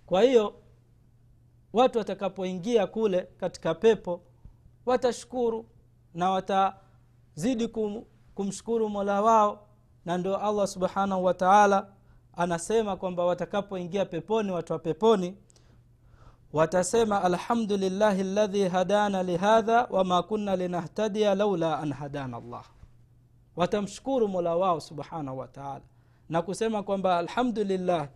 Kwa 0.06 0.22
hiyo 0.22 0.54
watu 1.74 1.98
watakapoingia 1.98 2.88
kule 2.88 3.22
katika 3.38 3.76
pepo 3.76 4.22
watashukuru 4.86 5.66
na 6.14 6.30
watazidi 7.36 7.68
kum, 7.68 8.04
kumshukuru 8.36 8.90
mola 8.90 9.22
wao. 9.22 9.68
Na 10.06 10.18
ndio 10.18 10.38
allah 10.38 10.68
subhanahu 10.68 11.24
wa 11.24 11.34
taala 11.34 11.88
anasema 12.38 12.96
kwamba 12.96 13.26
watakapoingia 13.26 14.06
peponi 14.06 14.52
watu 14.52 14.74
wa 14.74 14.80
peponi 14.80 15.38
watasema 16.54 17.24
alhamdulillahi 17.24 18.24
ladhi 18.24 18.68
hadana 18.68 19.24
lihadha 19.24 19.88
wama 19.90 20.24
kunna 20.24 20.56
linahtadia 20.56 21.36
laula 21.36 21.80
an 21.80 21.94
hadana 21.94 22.40
llah 22.40 22.64
watamshukuru 23.56 24.28
mola 24.28 24.56
wao 24.56 24.80
subhanahu 24.80 25.38
wa 25.38 25.48
taala. 25.48 25.82
Na 26.30 26.42
kusema 26.42 26.84
kwamba 26.84 27.18
alhamdulillah 27.18 28.08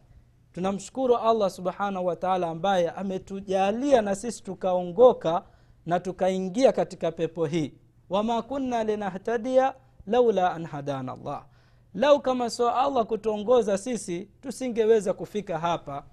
tunamshukuru 0.53 1.17
allah 1.17 1.49
subhanahu 1.49 2.05
wataala 2.05 2.49
ambaye 2.49 2.89
ametujalia 2.89 4.01
na 4.01 4.15
sisi 4.15 4.43
tukaongoka 4.43 5.43
na 5.85 5.99
tukaingia 5.99 6.71
katika 6.71 7.11
pepo 7.11 7.45
hii 7.45 7.73
wama 8.09 8.41
kunna 8.41 8.83
linahtadia 8.83 9.73
laula 10.07 10.53
an 10.53 10.65
hadana 10.65 11.15
llah 11.15 11.45
lau 11.93 12.21
kama 12.21 12.49
sio 12.49 12.69
allah 12.75 13.05
kutuongoza 13.05 13.77
sisi 13.77 14.25
tusingeweza 14.41 15.13
kufika 15.13 15.59
hapa. 15.59 16.03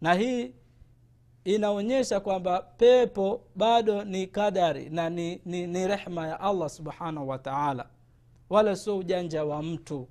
Na 0.00 0.14
hii 0.14 0.54
inaonyesha 1.44 2.20
kwamba 2.20 2.60
pepo 2.62 3.40
bado 3.56 4.04
ni 4.04 4.26
kadari 4.26 4.88
na 4.90 5.10
ni, 5.10 5.40
ni, 5.44 5.66
ni 5.66 5.86
rehma 5.88 6.28
ya 6.28 6.40
allah 6.40 6.68
subhanahu 6.68 7.28
wa 7.28 7.38
taala. 7.38 7.86
Wala 8.50 8.76
sio 8.76 8.98
ujanja 8.98 9.44
wa 9.44 9.62
mtu. 9.62 10.08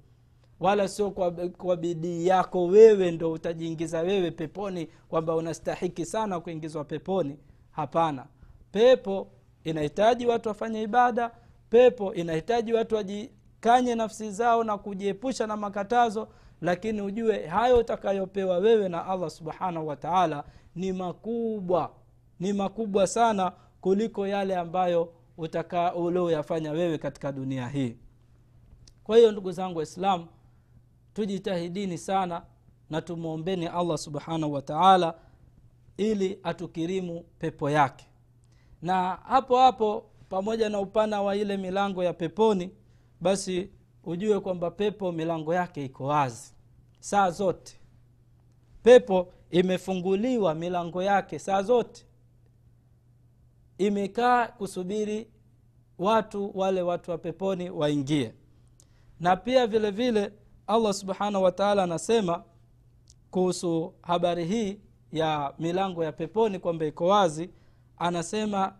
Wala 0.60 0.88
sio 0.88 1.12
kwa, 1.12 1.32
kwa 1.32 1.76
bidii 1.78 2.28
yako 2.28 2.66
wewe 2.66 3.12
ndo 3.12 3.32
utajiingiza 3.32 4.00
wewe 4.00 4.32
peponi 4.32 4.86
kwamba 5.10 5.36
unastahiki 5.36 6.06
sana 6.06 6.40
kuingizwa 6.40 6.84
peponi. 6.84 7.38
Hapana. 7.72 8.26
Pepo 8.72 9.28
inahitaji 9.64 10.26
watu 10.26 10.50
wafanye 10.50 10.82
ibada 10.82 11.32
pepo 11.70 12.14
inahitaji 12.14 12.74
watu 12.74 12.96
wajikanye 12.96 13.96
nafsi 13.96 14.32
zao 14.32 14.64
na 14.64 14.78
kujiepusha 14.78 15.48
na 15.48 15.58
makatazo 15.58 16.28
lakini 16.62 17.02
ujue 17.02 17.48
hayo 17.48 17.78
utakayopewa 17.78 18.58
wewe 18.58 18.90
na 18.90 19.06
allah 19.06 19.30
subhanahu 19.30 19.88
wataala 19.88 20.44
ni 20.76 20.94
makubwa 20.94 21.92
ni 22.40 22.54
makubwa 22.54 23.08
sana 23.08 23.52
kuliko 23.82 24.28
yale 24.28 24.56
ambayo 24.56 25.14
utaka 25.38 25.96
ulioyafanya 25.96 26.72
wewe 26.72 26.98
katika 26.98 27.32
dunia 27.32 27.68
hii. 27.68 27.98
Kwa 29.04 29.18
hiyo 29.18 29.32
ndugu 29.32 29.52
zangu 29.52 29.78
waislamu 29.78 30.28
tujitahidini 31.14 31.98
sana 31.98 32.42
na 32.90 33.02
tumwombeni 33.02 33.68
allah 33.68 33.98
subhanahu 33.98 34.54
wataala 34.54 35.14
ili 35.98 36.40
atukirimu 36.44 37.24
pepo 37.40 37.70
yake 37.70 38.06
na 38.82 39.16
hapo 39.16 39.58
hapo 39.58 40.06
pamoja 40.30 40.70
na 40.70 40.80
upana 40.80 41.22
wa 41.22 41.36
ile 41.36 41.58
milango 41.58 42.04
ya 42.04 42.14
peponi 42.14 42.72
basi 43.22 43.70
ujue 44.04 44.40
kwamba 44.40 44.72
pepo 44.72 45.12
milango 45.12 45.54
yake 45.54 45.86
iko 45.86 46.04
wazi. 46.06 46.54
Saa 47.00 47.32
zote. 47.32 47.76
Pepo 48.84 49.34
imefunguliwa 49.52 50.56
milango 50.56 51.04
yake 51.04 51.40
saa 51.40 51.62
zote. 51.62 52.06
Imekaa 53.78 54.48
kusubiri 54.48 55.28
watu 55.98 56.52
wale 56.58 56.82
watu 56.82 57.12
wa 57.12 57.18
peponi 57.18 57.70
waingie. 57.70 58.34
Na 59.20 59.36
pia 59.36 59.68
vile 59.68 59.92
vile 59.92 60.32
allah 60.68 60.94
subhanahu 60.94 61.44
wataala 61.44 61.84
anasema 61.84 62.44
kuhusu 63.32 63.94
habari 64.02 64.46
hii 64.46 64.80
ya 65.12 65.54
milango 65.60 66.04
ya 66.04 66.12
peponi 66.12 66.60
kwamba 66.60 66.86
iko 66.86 67.08
wazi 67.08 67.50
anasema 68.00 68.74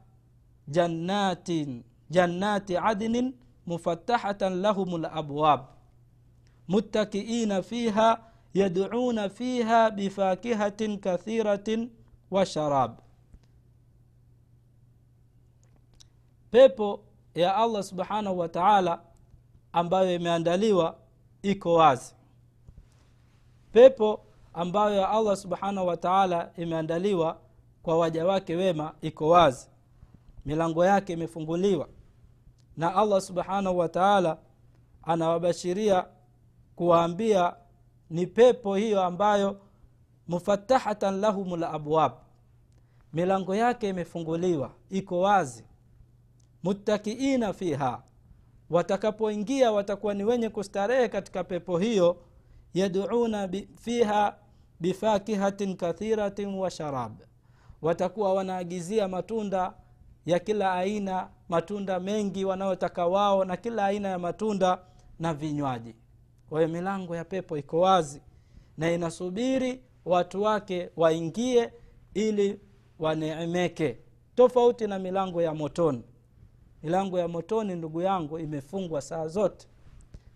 jannatin 0.68 1.84
jannati 2.10 2.78
adnin 2.78 3.34
mufatahatan 3.66 4.62
lahum 4.62 5.02
labwab 5.02 5.62
muttakiina 6.68 7.62
fiha 7.62 8.24
yaduna 8.54 9.30
fiha 9.30 9.92
bifakihatin 9.92 11.00
kathiratin 11.00 11.90
wa 12.32 12.46
sharab 12.46 12.98
pepo 16.52 17.04
ya 17.36 17.56
allah 17.56 17.84
subhanahu 17.84 18.38
wa 18.40 18.50
taala 18.50 19.02
ambayo 19.74 20.16
imeandaliwa 20.16 20.98
iko 21.42 21.74
wazi 21.74 22.16
pepo 23.72 24.26
ambayo 24.54 24.96
ya 24.96 25.10
allah 25.10 25.36
subhanahu 25.38 25.88
wa 25.88 25.98
taala 25.98 26.52
imeandaliwa 26.58 27.42
kwa 27.84 27.98
waja 27.98 28.26
wake 28.26 28.56
wema 28.56 28.94
iko 29.02 29.30
wazi. 29.30 29.68
Milango 30.46 30.86
yake 30.86 31.14
imefunguliwa. 31.14 31.88
Na 32.78 32.96
allah 32.96 33.22
subhanahu 33.22 33.78
wa 33.78 33.90
taala 33.90 34.38
anawabashiria 35.04 36.06
kuwaambia 36.76 37.56
ni 38.10 38.28
pepo 38.28 38.76
hiyo 38.76 39.04
ambayo 39.04 39.62
mufatahatan 40.28 41.20
lahum 41.20 41.60
labwab 41.60 42.12
milango 43.14 43.56
yake 43.56 43.90
imefunguliwa 43.90 44.72
iko 44.90 45.20
wazi. 45.20 45.64
Muttakiina 46.64 47.54
fiha. 47.54 48.04
Watakapoingia 48.70 49.72
watakuwa 49.72 50.14
ni 50.14 50.24
wenye 50.24 50.50
kustarehe 50.50 51.10
katika 51.10 51.44
pepo 51.44 51.78
hiyo 51.78 52.18
yaduuna 52.74 53.50
fiha 53.76 54.36
bifakihatin 54.80 55.76
kathiratin 55.78 56.56
wa 56.56 56.72
sharab 56.72 57.22
watakuwa 57.82 58.34
wanaagizia 58.34 59.08
matunda 59.08 59.74
ya 60.26 60.40
kila 60.40 60.74
aina 60.74 61.30
matunda 61.50 62.00
mengi 62.00 62.46
wanayotaka 62.46 63.08
wao 63.08 63.46
na 63.46 63.58
kila 63.58 63.86
aina 63.86 64.08
ya 64.10 64.20
matunda 64.20 64.80
na 65.20 65.34
vinywaji. 65.34 65.96
Kwa 66.50 66.60
hiyo 66.62 66.74
milango 66.74 67.16
ya 67.16 67.26
pepo 67.26 67.58
iko 67.58 67.80
wazi 67.80 68.22
na 68.78 68.92
inasubiri 68.92 69.82
watu 70.06 70.42
wake 70.42 70.90
waingie 70.98 71.74
ili 72.14 72.60
waneemeke. 73.00 73.98
Tofauti 74.36 74.88
na 74.88 75.00
milango 75.00 75.42
ya 75.42 75.54
motoni. 75.54 76.04
Milango 76.84 77.20
ya 77.20 77.28
motoni 77.28 77.76
ndugu 77.76 78.02
yangu 78.02 78.40
imefungwa 78.40 79.02
saa 79.02 79.28
zote. 79.28 79.68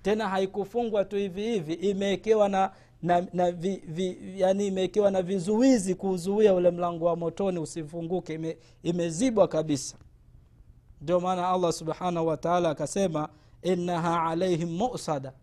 Tena 0.02 0.30
haikufungwa 0.30 1.06
tu 1.06 1.16
hivi 1.16 1.42
hivi 1.44 1.74
imewekewa 1.74 2.50
na 2.50 2.72
na, 3.04 3.28
na 3.34 3.52
vi, 3.52 3.76
vi, 3.88 4.34
yani 4.40 4.68
imewekewa 4.68 5.12
na 5.12 5.22
vizuizi 5.22 5.96
kuuzuia 5.96 6.54
ule 6.54 6.72
mlango 6.72 7.06
wa 7.06 7.16
motoni 7.16 7.60
usifunguke 7.60 8.34
ime, 8.34 8.58
imezibwa 8.84 9.48
kabisa. 9.48 9.98
Ndio 11.02 11.20
maana 11.20 11.50
allah 11.50 11.74
subhanahu 11.74 12.28
wataala 12.28 12.70
akasema 12.70 13.30
innaha 13.62 14.24
alaihim 14.24 14.70
musada. 14.70 15.34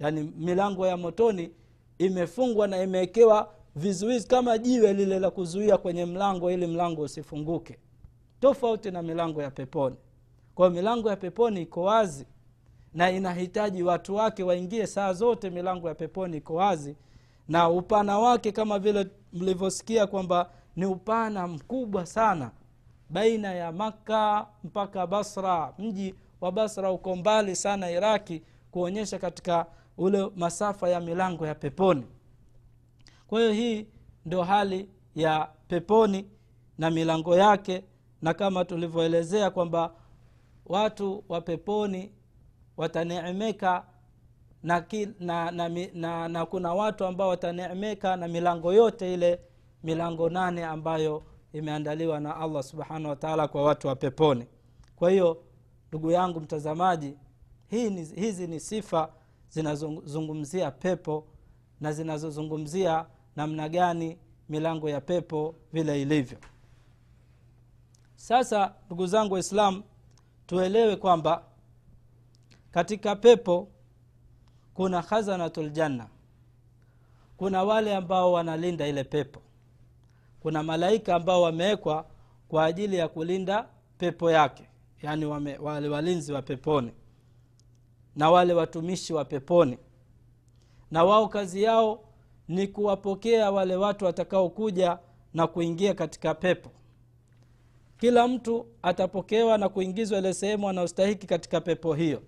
Yani 0.00 0.32
milango 0.36 0.86
ya 0.86 0.96
motoni 0.96 1.50
imefungwa 1.98 2.68
na 2.68 2.82
imewekewa 2.82 3.50
vizuizi 3.76 4.28
kama 4.28 4.58
jiwe 4.58 4.92
lile 4.92 5.18
la 5.18 5.30
kuzuia 5.30 5.78
kwenye 5.78 6.04
mlango 6.04 6.50
ili 6.50 6.66
mlango 6.66 7.02
usifunguke. 7.02 7.78
Tofauti 8.40 8.90
na 8.90 9.02
milango 9.02 9.42
ya 9.42 9.50
peponi. 9.50 9.96
Kwayo 10.54 10.72
milango 10.72 11.10
ya 11.10 11.16
peponi 11.16 11.62
iko 11.62 11.82
wazi 11.82 12.26
na 12.94 13.10
inahitaji 13.10 13.82
watu 13.82 14.14
wake 14.14 14.42
waingie 14.42 14.86
saa 14.86 15.12
zote 15.12 15.50
milango 15.50 15.88
ya 15.88 15.94
peponi 15.94 16.36
iko 16.36 16.54
wazi. 16.54 16.96
Na 17.48 17.68
upana 17.70 18.18
wake 18.18 18.52
kama 18.52 18.78
vile 18.78 19.06
mlivyosikia 19.32 20.06
kwamba 20.06 20.50
ni 20.76 20.86
upana 20.86 21.46
mkubwa 21.48 22.06
sana 22.06 22.50
baina 23.10 23.54
ya 23.54 23.72
makka 23.72 24.46
mpaka 24.64 25.06
basra 25.06 25.72
mji 25.78 26.14
wa 26.40 26.52
basra 26.52 26.92
uko 26.92 27.16
mbali 27.16 27.56
sana 27.56 27.90
iraki 27.90 28.42
kuonyesha 28.70 29.18
katika 29.18 29.66
ule 29.98 30.30
masafa 30.36 30.88
ya 30.88 31.00
milango 31.00 31.46
ya 31.46 31.54
peponi. 31.54 32.06
Kwa 33.26 33.40
hiyo 33.40 33.52
hii 33.52 33.86
ndio 34.26 34.42
hali 34.42 34.88
ya 35.14 35.48
peponi 35.68 36.26
na 36.78 36.90
milango 36.90 37.36
yake 37.36 37.84
na 38.22 38.34
kama 38.34 38.64
tulivyoelezea 38.64 39.50
kwamba 39.50 39.92
watu 40.66 41.24
wa 41.28 41.40
peponi 41.40 42.12
wataneemeka 42.78 43.84
na, 44.62 44.84
na, 45.20 45.50
na, 45.50 45.68
na, 45.68 45.68
na, 45.94 46.28
na 46.28 46.46
kuna 46.46 46.74
watu 46.74 47.04
ambao 47.04 47.28
wataneemeka 47.28 48.16
na 48.16 48.28
milango 48.28 48.72
yote 48.72 49.14
ile 49.14 49.40
milango 49.82 50.30
nane 50.30 50.64
ambayo 50.64 51.22
imeandaliwa 51.52 52.20
na 52.20 52.36
allah 52.36 52.62
subhanahu 52.62 53.08
wataala 53.08 53.48
kwa 53.48 53.62
watu 53.62 53.88
wa 53.88 53.96
peponi. 53.96 54.46
Kwa 54.96 55.10
hiyo 55.10 55.42
ndugu 55.88 56.10
yangu 56.10 56.40
mtazamaji 56.40 57.14
hii 57.66 57.90
ni, 57.90 58.04
hizi 58.04 58.46
ni 58.46 58.60
sifa 58.60 59.12
zinazozungumzia 59.48 60.70
pepo 60.70 61.26
na 61.80 61.92
zinazozungumzia 61.92 63.06
namna 63.36 63.68
gani 63.68 64.18
milango 64.48 64.88
ya 64.90 65.00
pepo 65.00 65.54
vile 65.72 66.02
ilivyo. 66.02 66.38
Sasa 68.16 68.74
ndugu 68.86 69.06
zangu 69.06 69.34
waislam 69.34 69.82
tuelewe 70.46 70.96
kwamba 70.96 71.42
katika 72.78 73.16
pepo 73.16 73.68
kuna 74.74 75.02
khazanatul 75.02 75.70
janna. 75.70 76.08
Kuna 77.36 77.64
wale 77.64 77.96
ambao 77.96 78.32
wanalinda 78.32 78.88
ile 78.88 79.04
pepo. 79.04 79.42
Kuna 80.40 80.62
malaika 80.62 81.14
ambao 81.14 81.42
wamewekwa 81.42 82.06
kwa 82.48 82.64
ajili 82.64 82.96
ya 82.96 83.08
kulinda 83.08 83.68
pepo 83.98 84.30
yake 84.30 84.64
yaani 85.02 85.24
wale 85.60 85.88
walinzi 85.88 86.32
wa 86.32 86.42
peponi 86.42 86.92
na 88.16 88.30
wale 88.30 88.52
watumishi 88.52 89.12
wa 89.12 89.24
peponi. 89.24 89.78
Na 90.90 91.04
wao 91.04 91.28
kazi 91.28 91.62
yao 91.62 92.04
ni 92.48 92.66
kuwapokea 92.68 93.50
wale 93.50 93.76
watu 93.76 94.04
watakaokuja 94.04 94.98
na 95.34 95.46
kuingia 95.46 95.94
katika 95.94 96.34
pepo. 96.34 96.70
Kila 98.00 98.28
mtu 98.28 98.66
atapokewa 98.82 99.58
na 99.58 99.68
kuingizwa 99.68 100.18
ile 100.18 100.34
sehemu 100.34 100.68
anayostahiki 100.68 101.26
katika 101.26 101.60
pepo 101.60 101.94
hiyo 101.94 102.22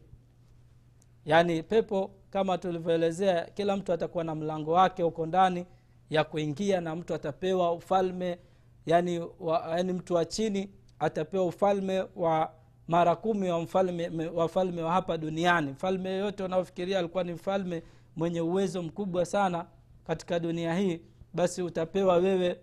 yaani 1.24 1.62
pepo 1.62 2.10
kama 2.30 2.58
tulivyoelezea 2.58 3.44
kila 3.54 3.76
mtu 3.76 3.92
atakuwa 3.92 4.24
na 4.24 4.34
mlango 4.34 4.72
wake 4.72 5.02
huko 5.02 5.26
ndani 5.26 5.66
ya 6.10 6.24
kuingia 6.24 6.80
na 6.80 6.96
mtu 6.96 7.14
atapewa 7.14 7.72
ufalme. 7.72 8.38
Yani, 8.86 9.26
wa, 9.40 9.64
yani 9.76 9.92
mtu 9.92 10.14
wa 10.14 10.24
chini 10.24 10.70
atapewa 10.98 11.46
ufalme 11.46 12.04
wa 12.16 12.52
mara 12.88 13.16
kumi 13.16 13.50
wa 13.50 13.60
mfalme 13.60 14.26
wafalme 14.34 14.82
wa 14.82 14.92
hapa 14.92 15.18
duniani. 15.18 15.70
Mfalme 15.70 16.10
yoyote 16.10 16.42
unaofikiria 16.44 16.98
alikuwa 16.98 17.24
ni 17.24 17.32
mfalme 17.32 17.82
mwenye 18.16 18.40
uwezo 18.40 18.82
mkubwa 18.82 19.26
sana 19.26 19.66
katika 20.06 20.38
dunia 20.40 20.74
hii 20.74 21.00
basi 21.34 21.62
utapewa 21.62 22.16
wewe 22.16 22.60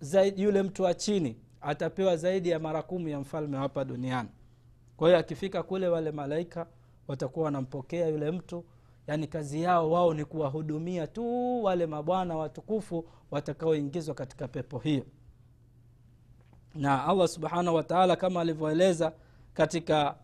zaidi 0.00 0.42
yule 0.42 0.62
mtu 0.62 0.82
wa 0.82 0.94
chini 0.94 1.36
atapewa 1.60 2.16
zaidi 2.16 2.48
ya 2.48 2.58
mara 2.58 2.82
kumi 2.82 3.10
ya 3.10 3.20
mfalme 3.20 3.56
hapa 3.56 3.84
duniani. 3.84 4.28
Kwa 4.96 5.08
hiyo 5.08 5.18
akifika 5.20 5.62
kule 5.62 5.88
wale 5.88 6.10
malaika 6.12 6.66
watakuwa 7.08 7.44
wanampokea 7.44 8.08
yule 8.08 8.30
mtu. 8.30 8.64
Yaani 9.06 9.26
kazi 9.26 9.62
yao 9.62 9.90
wao 9.90 10.14
ni 10.14 10.24
kuwahudumia 10.24 11.06
tu 11.06 11.64
wale 11.64 11.86
mabwana 11.86 12.36
watukufu 12.36 13.04
watakaoingizwa 13.30 14.14
katika 14.14 14.48
pepo 14.48 14.78
hiyo. 14.78 15.04
Na 16.74 17.04
allah 17.06 17.28
subhanahu 17.28 17.76
wataala 17.76 18.16
kama 18.16 18.40
alivyoeleza 18.40 19.12
katika 19.54 20.14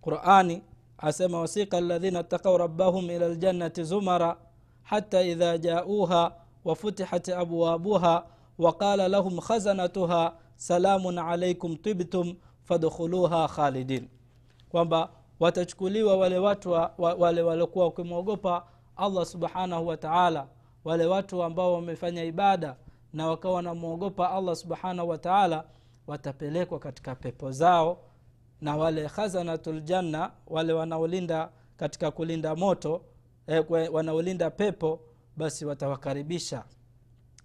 qurani 0.00 0.62
asema 0.98 1.40
wasika 1.40 1.80
ladhina 1.80 2.22
takau 2.22 2.58
rabbahum 2.58 3.10
ila 3.10 3.28
ljannati 3.28 3.84
zumara 3.84 4.36
hata 4.82 5.22
idha 5.22 5.58
jauha 5.58 6.32
wafutihat 6.64 7.28
abwabuha 7.28 8.26
waqala 8.58 9.08
lahum 9.08 9.38
khazanatuha 9.40 10.36
salamun 10.56 11.18
alaikum 11.18 11.76
tibtum 11.76 12.34
fadkhuluha 12.62 13.48
khalidin. 13.48 14.08
Kwamba 14.68 15.10
watachukuliwa 15.40 16.16
wale 16.16 16.38
watu 16.38 16.70
wa, 16.70 16.94
wa, 16.98 17.14
wale 17.14 17.42
waliokuwa 17.42 17.84
wakimwogopa 17.84 18.66
allah 18.96 19.26
subhanahu 19.26 19.86
wataala 19.86 20.46
wale 20.84 21.06
watu 21.06 21.42
ambao 21.42 21.72
wamefanya 21.74 22.24
ibada 22.24 22.76
na 23.12 23.26
wakawa 23.26 23.54
wanamwogopa 23.54 24.30
allah 24.30 24.56
subhanahu 24.56 25.08
wataala 25.08 25.64
watapelekwa 26.06 26.78
katika 26.78 27.14
pepo 27.14 27.50
zao. 27.50 27.98
Na 28.60 28.76
wale 28.76 29.08
khazanatuljanna 29.08 30.30
wale 30.46 30.72
wanaolinda 30.72 31.50
katika 31.76 32.10
kulinda 32.10 32.56
moto 32.56 33.02
eh, 33.46 33.64
wanaolinda 33.92 34.50
pepo 34.50 35.00
basi 35.36 35.64
watawakaribisha 35.66 36.64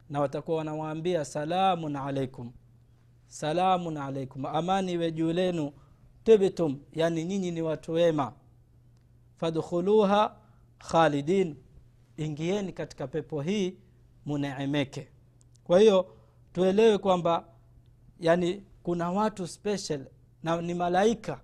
na 0.10 0.20
watakuwa 0.22 0.58
wanawaambia 0.58 1.26
salamun 1.26 1.96
alaikum 1.96 2.52
salamun 3.28 3.98
alaikum 3.98 4.46
amani 4.46 4.92
iwe 4.92 5.12
juu 5.12 5.34
lenu 5.34 5.72
tibtum 6.38 6.80
yani 6.94 7.26
nyinyi 7.26 7.52
ni 7.52 7.62
watu 7.62 7.92
wema. 7.92 8.34
Fadkhuluha 9.38 10.36
khalidin 10.78 11.56
ingieni 12.18 12.74
katika 12.74 13.08
pepo 13.08 13.42
hii 13.42 13.76
muneemeke. 14.26 15.08
Kwa 15.64 15.80
hiyo 15.80 16.08
tuelewe 16.54 16.98
kwamba 16.98 17.46
yani 18.20 18.64
kuna 18.84 19.12
watu 19.12 19.48
special 19.48 20.06
na 20.44 20.62
ni 20.62 20.74
malaika 20.74 21.42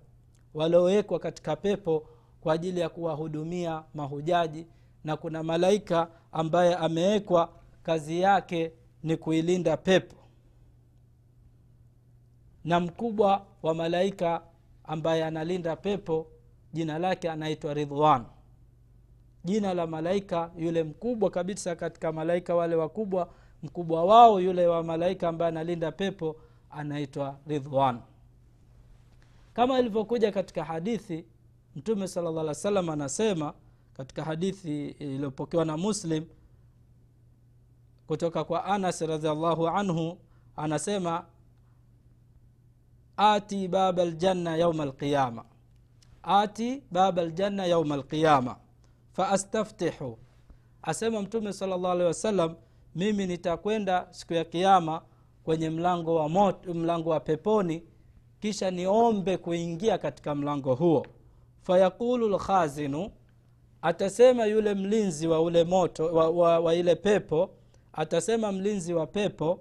waliowekwa 0.54 1.18
katika 1.18 1.56
pepo 1.56 2.08
kwa 2.40 2.54
ajili 2.54 2.80
ya 2.80 2.88
kuwahudumia 2.88 3.82
mahujaji 3.94 4.66
na 5.04 5.16
kuna 5.16 5.42
malaika 5.42 6.08
ambaye 6.32 6.74
amewekwa 6.74 7.52
kazi 7.82 8.20
yake 8.20 8.72
ni 9.02 9.16
kuilinda 9.16 9.76
pepo. 9.76 10.16
Na 12.64 12.80
mkubwa 12.80 13.46
wa 13.62 13.74
malaika 13.74 14.42
ambaye 14.86 15.24
analinda 15.24 15.76
pepo 15.76 16.26
jina 16.72 16.98
lake 16.98 17.30
anaitwa 17.30 17.74
ridwan. 17.74 18.24
Jina 19.44 19.74
la 19.74 19.86
malaika 19.86 20.50
yule 20.58 20.84
mkubwa 20.84 21.30
kabisa 21.30 21.76
katika 21.76 22.12
malaika 22.12 22.54
wale 22.54 22.76
wakubwa 22.76 23.28
mkubwa 23.62 24.04
wao 24.04 24.40
yule 24.40 24.66
wa 24.66 24.82
malaika 24.82 25.28
ambaye 25.28 25.48
analinda 25.48 25.92
pepo 25.92 26.36
anaitwa 26.70 27.38
ridwan. 27.46 28.00
Kama 29.54 29.78
ilivyokuja 29.78 30.32
katika 30.32 30.64
hadithi 30.64 31.24
mtume 31.76 32.08
sala 32.08 32.30
llah 32.30 32.54
salam 32.54 32.88
anasema 32.88 33.54
katika 33.96 34.24
hadithi 34.24 34.88
iliyopokewa 34.88 35.64
na 35.64 35.76
muslim 35.76 36.24
kutoka 38.06 38.44
kwa 38.44 38.64
anas 38.64 39.00
radiallahu 39.00 39.68
anhu 39.68 40.18
anasema 40.56 41.24
ati 43.16 43.68
baba 43.68 44.04
ljanna 44.04 44.56
yauma 44.56 44.82
alqiyama. 44.82 45.44
Ati 46.22 46.82
baba 46.90 47.24
ljanna 47.24 47.66
yauma 47.66 47.94
alqiyama. 47.94 48.56
Faastaftihu 49.12 50.18
asema 50.82 51.22
mtume 51.22 51.52
sala 51.52 51.76
llah 51.76 51.90
alehi 51.92 52.06
wasallam 52.06 52.54
mimi 52.94 53.26
nitakwenda 53.26 54.06
siku 54.10 54.34
ya 54.34 54.44
kiama 54.44 55.02
kwenye 55.44 55.70
mlango 55.70 56.14
wa 56.14 56.28
mot, 56.28 56.66
mlango 56.66 57.10
wa 57.10 57.20
peponi 57.20 57.82
kisha 58.40 58.70
niombe 58.70 59.36
kuingia 59.36 59.98
katika 59.98 60.34
mlango 60.34 60.74
huo. 60.74 61.06
Fayaqulu 61.62 62.28
lkhazinu 62.28 63.10
atasema 63.82 64.44
yule 64.46 64.74
mlinzi 64.74 65.26
wa 65.28 65.40
ule 65.40 65.64
moto 65.64 66.06
wa, 66.06 66.30
wa, 66.30 66.58
wa 66.60 66.74
ile 66.74 66.94
pepo 66.94 67.50
atasema 67.92 68.52
mlinzi 68.52 68.94
wa 68.94 69.06
pepo 69.06 69.60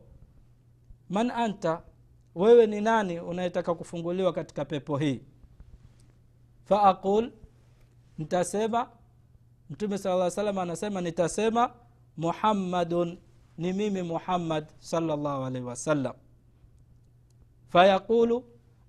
man 1.10 1.32
anta 1.32 1.82
wewe 2.36 2.68
ni 2.68 2.82
nani 2.82 3.20
unayetaka 3.20 3.76
kufunguliwa 3.76 4.34
katika 4.34 4.66
pepo 4.66 4.98
hii? 4.98 5.22
Faaqul 6.64 7.32
nitasema. 8.18 8.90
Mtume 9.70 9.98
sala 9.98 10.16
lla 10.16 10.32
salam 10.32 10.58
anasema 10.58 11.02
nitasema 11.02 11.74
muhammadun 12.18 13.18
ni 13.58 13.74
mimi 13.74 14.02
muhammad 14.02 14.66
salllahu 14.80 15.44
alaihi 15.46 15.68
wasallam. 15.68 16.14
Fayaqulu 17.68 18.44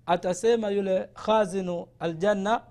atasema 0.05 0.69
yule 0.69 1.09
khazinu 1.13 1.87
aljanna 1.99 2.61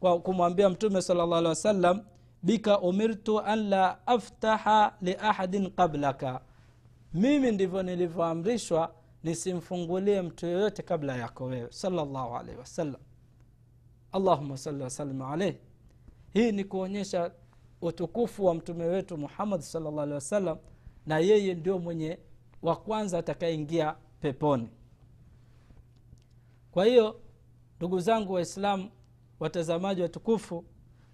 kwa 0.00 0.20
kumwambia 0.20 0.68
mtume 0.68 1.02
sala 1.02 1.26
llah 1.26 1.38
alihi 1.38 1.48
wasallam 1.48 2.02
bika 2.42 2.80
umirtu 2.80 3.40
an 3.40 3.68
la 3.68 4.06
aftaha 4.06 4.94
liahadin 5.00 5.70
qablaka 5.70 6.40
mimi 7.14 7.52
ndivyo 7.52 7.82
nilivyoamrishwa 7.82 8.94
nisimfungulie 9.22 10.22
mtu 10.22 10.46
yoyote 10.46 10.82
kabla 10.82 11.16
yako 11.16 11.44
wewe. 11.44 11.72
Salllahu 11.72 12.36
alaihi 12.36 12.58
wasallam 12.58 13.00
allahuma 14.12 14.56
sali 14.56 14.82
wasalim 14.82 15.22
alaih 15.22 15.54
hii 16.32 16.52
ni 16.52 16.64
kuonyesha 16.64 17.32
utukufu 17.82 18.44
wa 18.44 18.54
mtume 18.54 18.84
wetu 18.84 19.18
muhammad 19.18 19.60
salllah 19.60 19.98
alehi 20.02 20.14
wasallam 20.14 20.58
na 21.06 21.18
yeye 21.18 21.54
ndio 21.54 21.78
mwenye 21.78 22.18
wa 22.62 22.76
kwanza 22.76 23.18
atakayeingia 23.18 23.96
peponi. 24.20 24.68
Kwa 26.70 26.84
hiyo 26.84 27.20
ndugu 27.76 28.00
zangu 28.00 28.32
waislamu 28.32 28.90
watazamaji 29.40 30.02
watukufu 30.02 30.64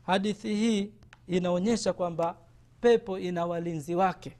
hadithi 0.03 0.55
hii 0.55 0.93
inaonyesha 1.27 1.93
kwamba 1.93 2.39
pepo 2.81 3.19
ina 3.19 3.47
walinzi 3.47 3.95
wake 3.95 4.37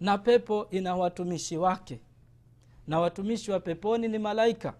na 0.00 0.18
pepo 0.18 0.66
ina 0.70 0.96
watumishi 0.96 1.56
wake. 1.56 2.00
Na 2.86 3.00
watumishi 3.00 3.50
wa 3.50 3.60
peponi 3.60 4.08
ni 4.08 4.18
malaika. 4.18 4.74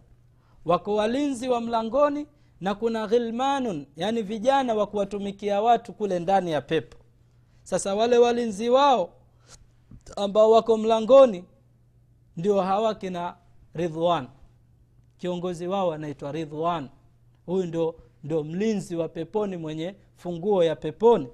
Wako 0.64 0.94
walinzi 0.94 1.48
wa 1.48 1.60
mlangoni 1.60 2.26
na 2.60 2.74
kuna 2.74 3.06
ghilmanun 3.06 3.86
yani 3.96 4.22
vijana 4.22 4.74
wa 4.74 4.86
kuwatumikia 4.86 5.62
watu 5.62 5.92
kule 5.92 6.18
ndani 6.18 6.50
ya 6.52 6.60
pepo. 6.60 6.98
Sasa 7.62 7.94
wale 7.94 8.18
walinzi 8.18 8.68
wao 8.68 9.12
ambao 10.16 10.50
wako 10.50 10.76
mlangoni 10.76 11.44
ndio 12.36 12.60
hawa 12.60 12.94
kina 12.94 13.36
ridhwan 13.74 14.28
kiongozi 15.18 15.66
wao 15.66 15.92
anaitwa 15.92 16.32
ridhwan 16.32 16.88
huyu 17.46 17.66
ndio, 17.66 17.94
ndio 18.24 18.44
mlinzi 18.44 18.96
wa 18.96 19.08
peponi 19.08 19.56
mwenye 19.56 19.94
funguo 20.16 20.64
ya 20.64 20.76
peponi 20.76 21.28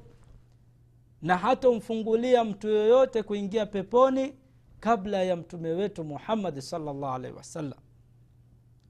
na 1.22 1.36
hatomfungulia 1.36 2.44
mtu 2.44 2.68
yoyote 2.68 3.22
kuingia 3.22 3.66
peponi 3.66 4.34
kabla 4.80 5.22
ya 5.22 5.36
mtume 5.36 5.70
wetu 5.70 6.04
muhammadi 6.04 6.62
salllah 6.62 7.14
alaihi 7.14 7.36
wasallam. 7.36 7.78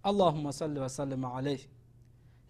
Allahuma 0.02 0.52
sali 0.52 0.80
wasalim 0.80 1.24
alaihi 1.24 1.68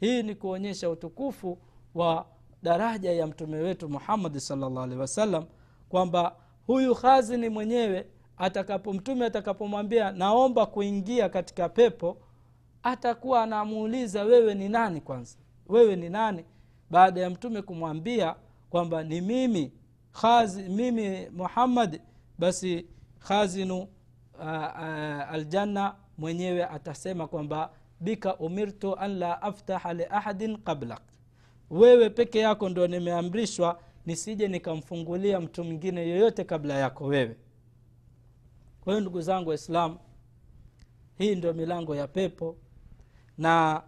hii 0.01 0.23
ni 0.23 0.35
kuonyesha 0.35 0.91
utukufu 0.91 1.59
wa 1.95 2.27
daraja 2.63 3.13
ya 3.13 3.27
mtume 3.27 3.57
wetu 3.57 3.89
muhammadi 3.89 4.41
salllah 4.41 4.83
alaihi 4.85 5.01
wasallam 5.01 5.45
kwamba 5.89 6.37
huyu 6.67 6.95
khazini 6.95 7.49
mwenyewe 7.49 8.07
atakapo 8.37 8.93
mtume 8.93 9.27
atakapomwambia 9.27 10.13
naomba 10.13 10.67
kuingia 10.67 11.29
katika 11.29 11.69
pepo 11.69 12.17
atakuwa 12.83 13.43
anamuuliza 13.43 14.23
wewe 14.25 14.55
ni 14.55 14.69
nani 14.69 15.01
kwanza? 15.01 15.37
Wewe 15.69 15.97
ni 15.97 16.09
nani? 16.09 16.45
Baada 16.91 17.21
ya 17.21 17.31
mtume 17.31 17.63
kumwambia 17.63 18.35
kwamba 18.73 19.03
ni 19.05 19.21
mimi 19.21 19.73
khazi, 20.13 20.63
mimi 20.63 21.29
muhammad 21.31 22.01
basi 22.39 22.87
khazinu 23.19 23.79
uh, 23.79 23.89
uh, 24.39 25.33
aljanna 25.33 25.95
mwenyewe 26.19 26.65
atasema 26.67 27.29
kwamba 27.29 27.71
bika 28.01 28.37
umirtu 28.37 28.97
an 28.99 29.19
la 29.19 29.43
aftaha 29.43 29.95
liahadin 29.95 30.57
qablak. 30.57 31.03
Wewe 31.71 32.11
peke 32.11 32.39
yako 32.39 32.69
ndo 32.69 32.87
nimeamrishwa 32.87 33.81
nisije 34.07 34.49
nikamfungulia 34.49 35.41
mtu 35.41 35.65
mwingine 35.65 36.09
yoyote 36.09 36.45
kabla 36.45 36.75
yako 36.75 37.05
wewe. 37.05 37.37
Kwa 38.81 38.93
hiyo 38.93 39.01
ndugu 39.01 39.21
zangu 39.21 39.49
waislamu 39.49 39.99
hii 41.19 41.35
ndio 41.35 41.53
milango 41.53 41.97
ya 41.97 42.07
pepo. 42.09 42.57
Na 43.39 43.83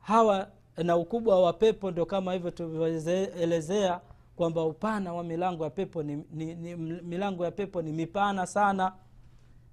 hawa 0.00 0.50
na 0.84 0.96
ukubwa 0.96 1.42
wa 1.42 1.52
pepo 1.52 1.90
ndio 1.90 2.06
kama 2.06 2.32
hivyo 2.32 2.50
tulivyoelezea 2.50 4.00
kwamba 4.36 4.64
upana 4.64 5.12
wa 5.12 5.24
milango 5.24 5.64
ya 5.64 5.70
pepo 5.70 6.02
ni, 6.02 6.24
ni, 6.32 6.54
ni 6.54 6.76
milango 7.02 7.44
ya 7.44 7.50
pepo 7.50 7.82
ni 7.82 7.92
mipana 7.92 8.46
sana. 8.46 8.92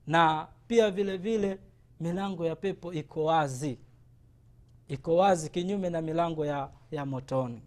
Na 0.08 0.48
pia 0.68 0.92
vile 0.92 1.18
vile 1.18 1.60
milango 2.00 2.46
ya 2.46 2.56
pepo 2.56 2.94
iko 2.94 3.24
wazi. 3.26 3.78
Iko 4.88 5.16
wazi 5.16 5.50
kinyume 5.50 5.90
na 5.90 6.02
milango 6.02 6.46
ya, 6.46 6.70
ya 6.92 7.06
motoni. 7.06 7.62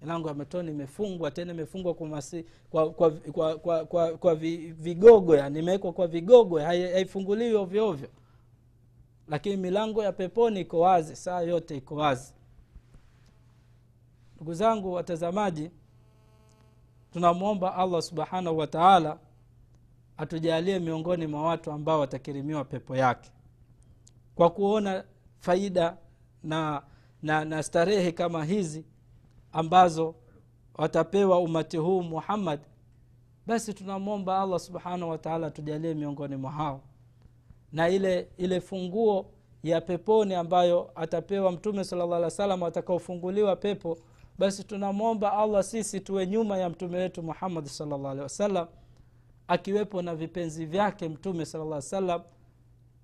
Milango 0.00 0.28
ya 0.28 0.34
motoni 0.34 0.70
imefungwa 0.70 1.30
tena 1.30 1.52
imefungwa 1.52 1.94
kwa, 1.94 2.22
kwa, 2.70 2.90
kwa, 2.90 3.10
kwa, 3.10 3.56
kwa, 3.58 3.84
kwa, 3.84 4.12
kwa 4.18 4.34
vigogo 4.34 5.36
yani 5.36 5.58
imewekwa 5.58 5.92
kwa 5.92 6.06
vigogo 6.06 6.58
hai- 6.58 6.92
haifunguliwi 6.92 7.54
ovyoovyo 7.54 8.08
lakini 9.28 9.56
milango 9.56 10.02
ya 10.02 10.12
peponi 10.12 10.60
iko 10.60 10.80
wazi 10.80 11.16
saa 11.16 11.40
yote 11.40 11.76
iko 11.76 11.94
wazi 11.94 12.34
ndugu 14.42 14.54
zangu 14.54 14.92
watazamaji 14.92 15.70
tunamwomba 17.12 17.74
allah 17.74 18.02
subhanahu 18.02 18.58
wa 18.58 18.66
taala 18.66 19.18
atujalie 20.16 20.78
miongoni 20.78 21.26
mwa 21.26 21.42
watu 21.42 21.70
ambao 21.72 22.00
watakirimiwa 22.00 22.64
pepo 22.64 22.96
yake. 22.96 23.30
Kwa 24.34 24.50
kuona 24.50 25.04
faida 25.38 25.96
na, 26.42 26.82
na, 27.22 27.44
na 27.44 27.62
starehe 27.62 28.12
kama 28.12 28.44
hizi 28.44 28.84
ambazo 29.52 30.14
watapewa 30.74 31.38
umati 31.38 31.76
huu 31.76 32.02
muhammad 32.02 32.60
basi 33.46 33.74
tunamwomba 33.74 34.40
allah 34.40 34.60
subhanahu 34.60 35.10
wataala 35.10 35.46
atujalie 35.46 35.94
miongoni 35.94 36.36
mwa 36.36 36.50
hao. 36.52 36.80
Na 37.72 37.88
ile 37.88 38.28
ile 38.36 38.60
funguo 38.60 39.26
ya 39.62 39.80
peponi 39.80 40.34
ambayo 40.34 40.90
atapewa 40.94 41.52
mtume 41.52 41.84
sala 41.84 42.04
llah 42.06 42.16
alih 42.16 42.24
wa 42.24 42.30
salam 42.30 42.62
atakaofunguliwa 42.62 43.56
pepo 43.56 43.98
basi 44.42 44.64
tunamwomba 44.64 45.32
allah 45.32 45.62
sisi 45.64 46.00
tuwe 46.00 46.26
nyuma 46.26 46.58
ya 46.58 46.68
mtume 46.68 46.98
wetu 46.98 47.22
muhammadi 47.22 47.68
salllah 47.68 48.10
alehi 48.10 48.22
wasallam 48.22 48.66
akiwepo 49.48 50.02
na 50.02 50.14
vipenzi 50.14 50.66
vyake 50.66 51.08
mtume 51.08 51.44
sala 51.44 51.82
salam 51.82 52.22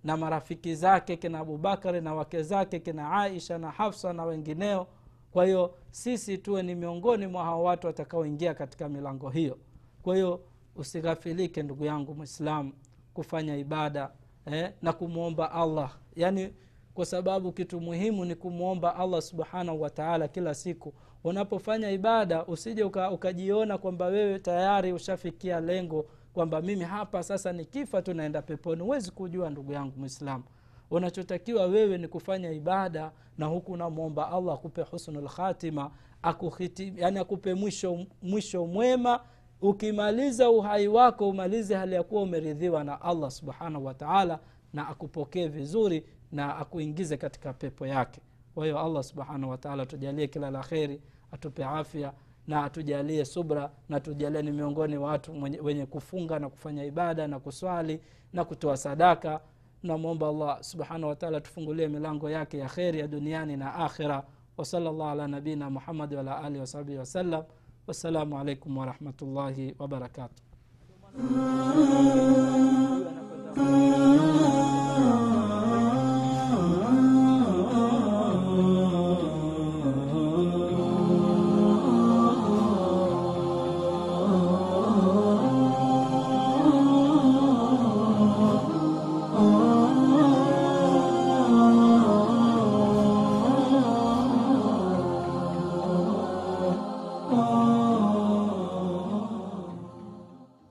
na 0.05 0.17
marafiki 0.17 0.75
zake 0.75 1.17
kina 1.17 1.39
abubakari 1.39 2.01
na 2.01 2.15
wake 2.15 2.43
zake 2.43 2.81
kina 2.81 3.13
aisha 3.13 3.59
na 3.59 3.71
hafsa 3.71 4.13
na 4.13 4.25
wengineo. 4.25 4.87
Kwa 5.31 5.45
hiyo 5.45 5.75
sisi 5.91 6.39
tuwe 6.39 6.63
ni 6.63 6.75
miongoni 6.75 7.27
mwa 7.27 7.45
hao 7.45 7.63
watu 7.65 7.87
watakaoingia 7.87 8.55
katika 8.55 8.89
milango 8.89 9.31
hiyo. 9.31 9.59
Kwa 10.03 10.15
hiyo 10.15 10.41
usighafilike 10.77 11.63
ndugu 11.63 11.85
yangu 11.85 12.15
mwislamu 12.15 12.73
kufanya 13.15 13.57
ibada 13.57 14.11
eh, 14.47 14.73
na 14.83 14.93
kumwomba 14.93 15.53
allah. 15.53 15.99
Yaani 16.17 16.53
kwa 16.95 17.07
sababu 17.07 17.53
kitu 17.53 17.81
muhimu 17.81 18.25
ni 18.25 18.35
kumwomba 18.35 18.97
allah 18.97 19.23
subhanahu 19.23 19.83
wataala 19.83 20.29
kila 20.29 20.55
siku 20.55 20.95
unapofanya 21.25 21.91
ibada 21.91 22.47
usije 22.47 22.85
uka, 22.85 23.11
ukajiona 23.11 23.79
kwamba 23.79 24.07
wewe 24.07 24.39
tayari 24.39 24.93
ushafikia 24.93 25.61
lengo 25.61 26.07
kwamba 26.33 26.61
mimi 26.63 26.85
hapa 26.85 27.23
sasa 27.23 27.53
nikifa 27.53 28.03
tu 28.03 28.15
naenda 28.15 28.43
peponi. 28.43 28.83
Huwezi 28.83 29.11
kujua 29.11 29.51
ndugu 29.51 29.73
yangu 29.73 29.99
mwislamu 29.99 30.45
unachotakiwa 30.91 31.67
wewe 31.67 31.99
ni 31.99 32.09
kufanya 32.09 32.51
ibada 32.53 33.13
na 33.39 33.47
huku 33.47 33.73
unamwomba 33.73 34.33
allah 34.33 34.55
akupe 34.55 34.83
husnul 34.83 35.29
khatima 35.29 35.91
akuhiti, 36.23 36.93
yani 36.97 37.19
akupe 37.19 37.55
mwisho, 37.55 38.07
mwisho 38.23 38.67
mwema. 38.67 39.21
Ukimaliza 39.61 40.51
uhai 40.51 40.89
wako 40.89 41.29
umalize 41.29 41.75
hali 41.75 41.95
ya 41.95 42.03
kuwa 42.03 42.23
umeridhiwa 42.23 42.85
na 42.85 43.01
allah 43.03 43.31
subhanahu 43.31 43.85
wataala 43.85 44.39
na 44.73 44.89
akupokee 44.89 45.49
vizuri 45.49 46.05
na 46.33 46.57
akuingize 46.57 47.17
katika 47.17 47.53
pepo 47.53 47.87
yake 47.87 48.21
kwa 48.59 48.67
hiyo 48.67 48.79
allah 48.79 49.03
subhanahu 49.03 49.51
wataala 49.51 49.83
atujalie 49.83 50.27
kila 50.29 50.51
la 50.51 50.61
kheri 50.61 51.01
atupe 51.33 51.65
afya 51.65 52.13
na 52.47 52.65
atujalie 52.65 53.25
subra 53.25 53.71
na 53.89 54.01
tujalie 54.01 54.43
ni 54.43 54.51
miongoni 54.53 54.97
wa 54.97 55.11
watu 55.11 55.43
wenye 55.63 55.87
kufunga 55.87 56.39
na 56.39 56.49
kufanya 56.49 56.85
ibada 56.85 57.27
na 57.29 57.41
kuswali 57.41 58.01
na 58.33 58.45
kutoa 58.45 58.77
sadaka. 58.77 59.41
Namwomba 59.83 60.29
allah 60.29 60.63
subhanahu 60.63 61.09
wataala 61.09 61.41
tufungulie 61.41 61.89
milango 61.89 62.31
yake 62.31 62.59
ya 62.59 62.69
kheri 62.69 62.99
ya 63.01 63.07
duniani 63.07 63.57
na 63.57 63.75
akhira 63.75 64.23
wasala 64.57 64.93
llah 64.93 65.11
ala 65.13 65.29
nabina 65.29 65.71
muhamadi 65.71 66.15
waala 66.17 66.39
alihi 66.45 66.61
wasahbihi 66.61 66.99
wasallam 66.99 67.45
wassalamu 67.87 68.39
alaikum 68.39 68.77
warahmatullahi 68.77 69.75
wabarakatuh 69.79 70.43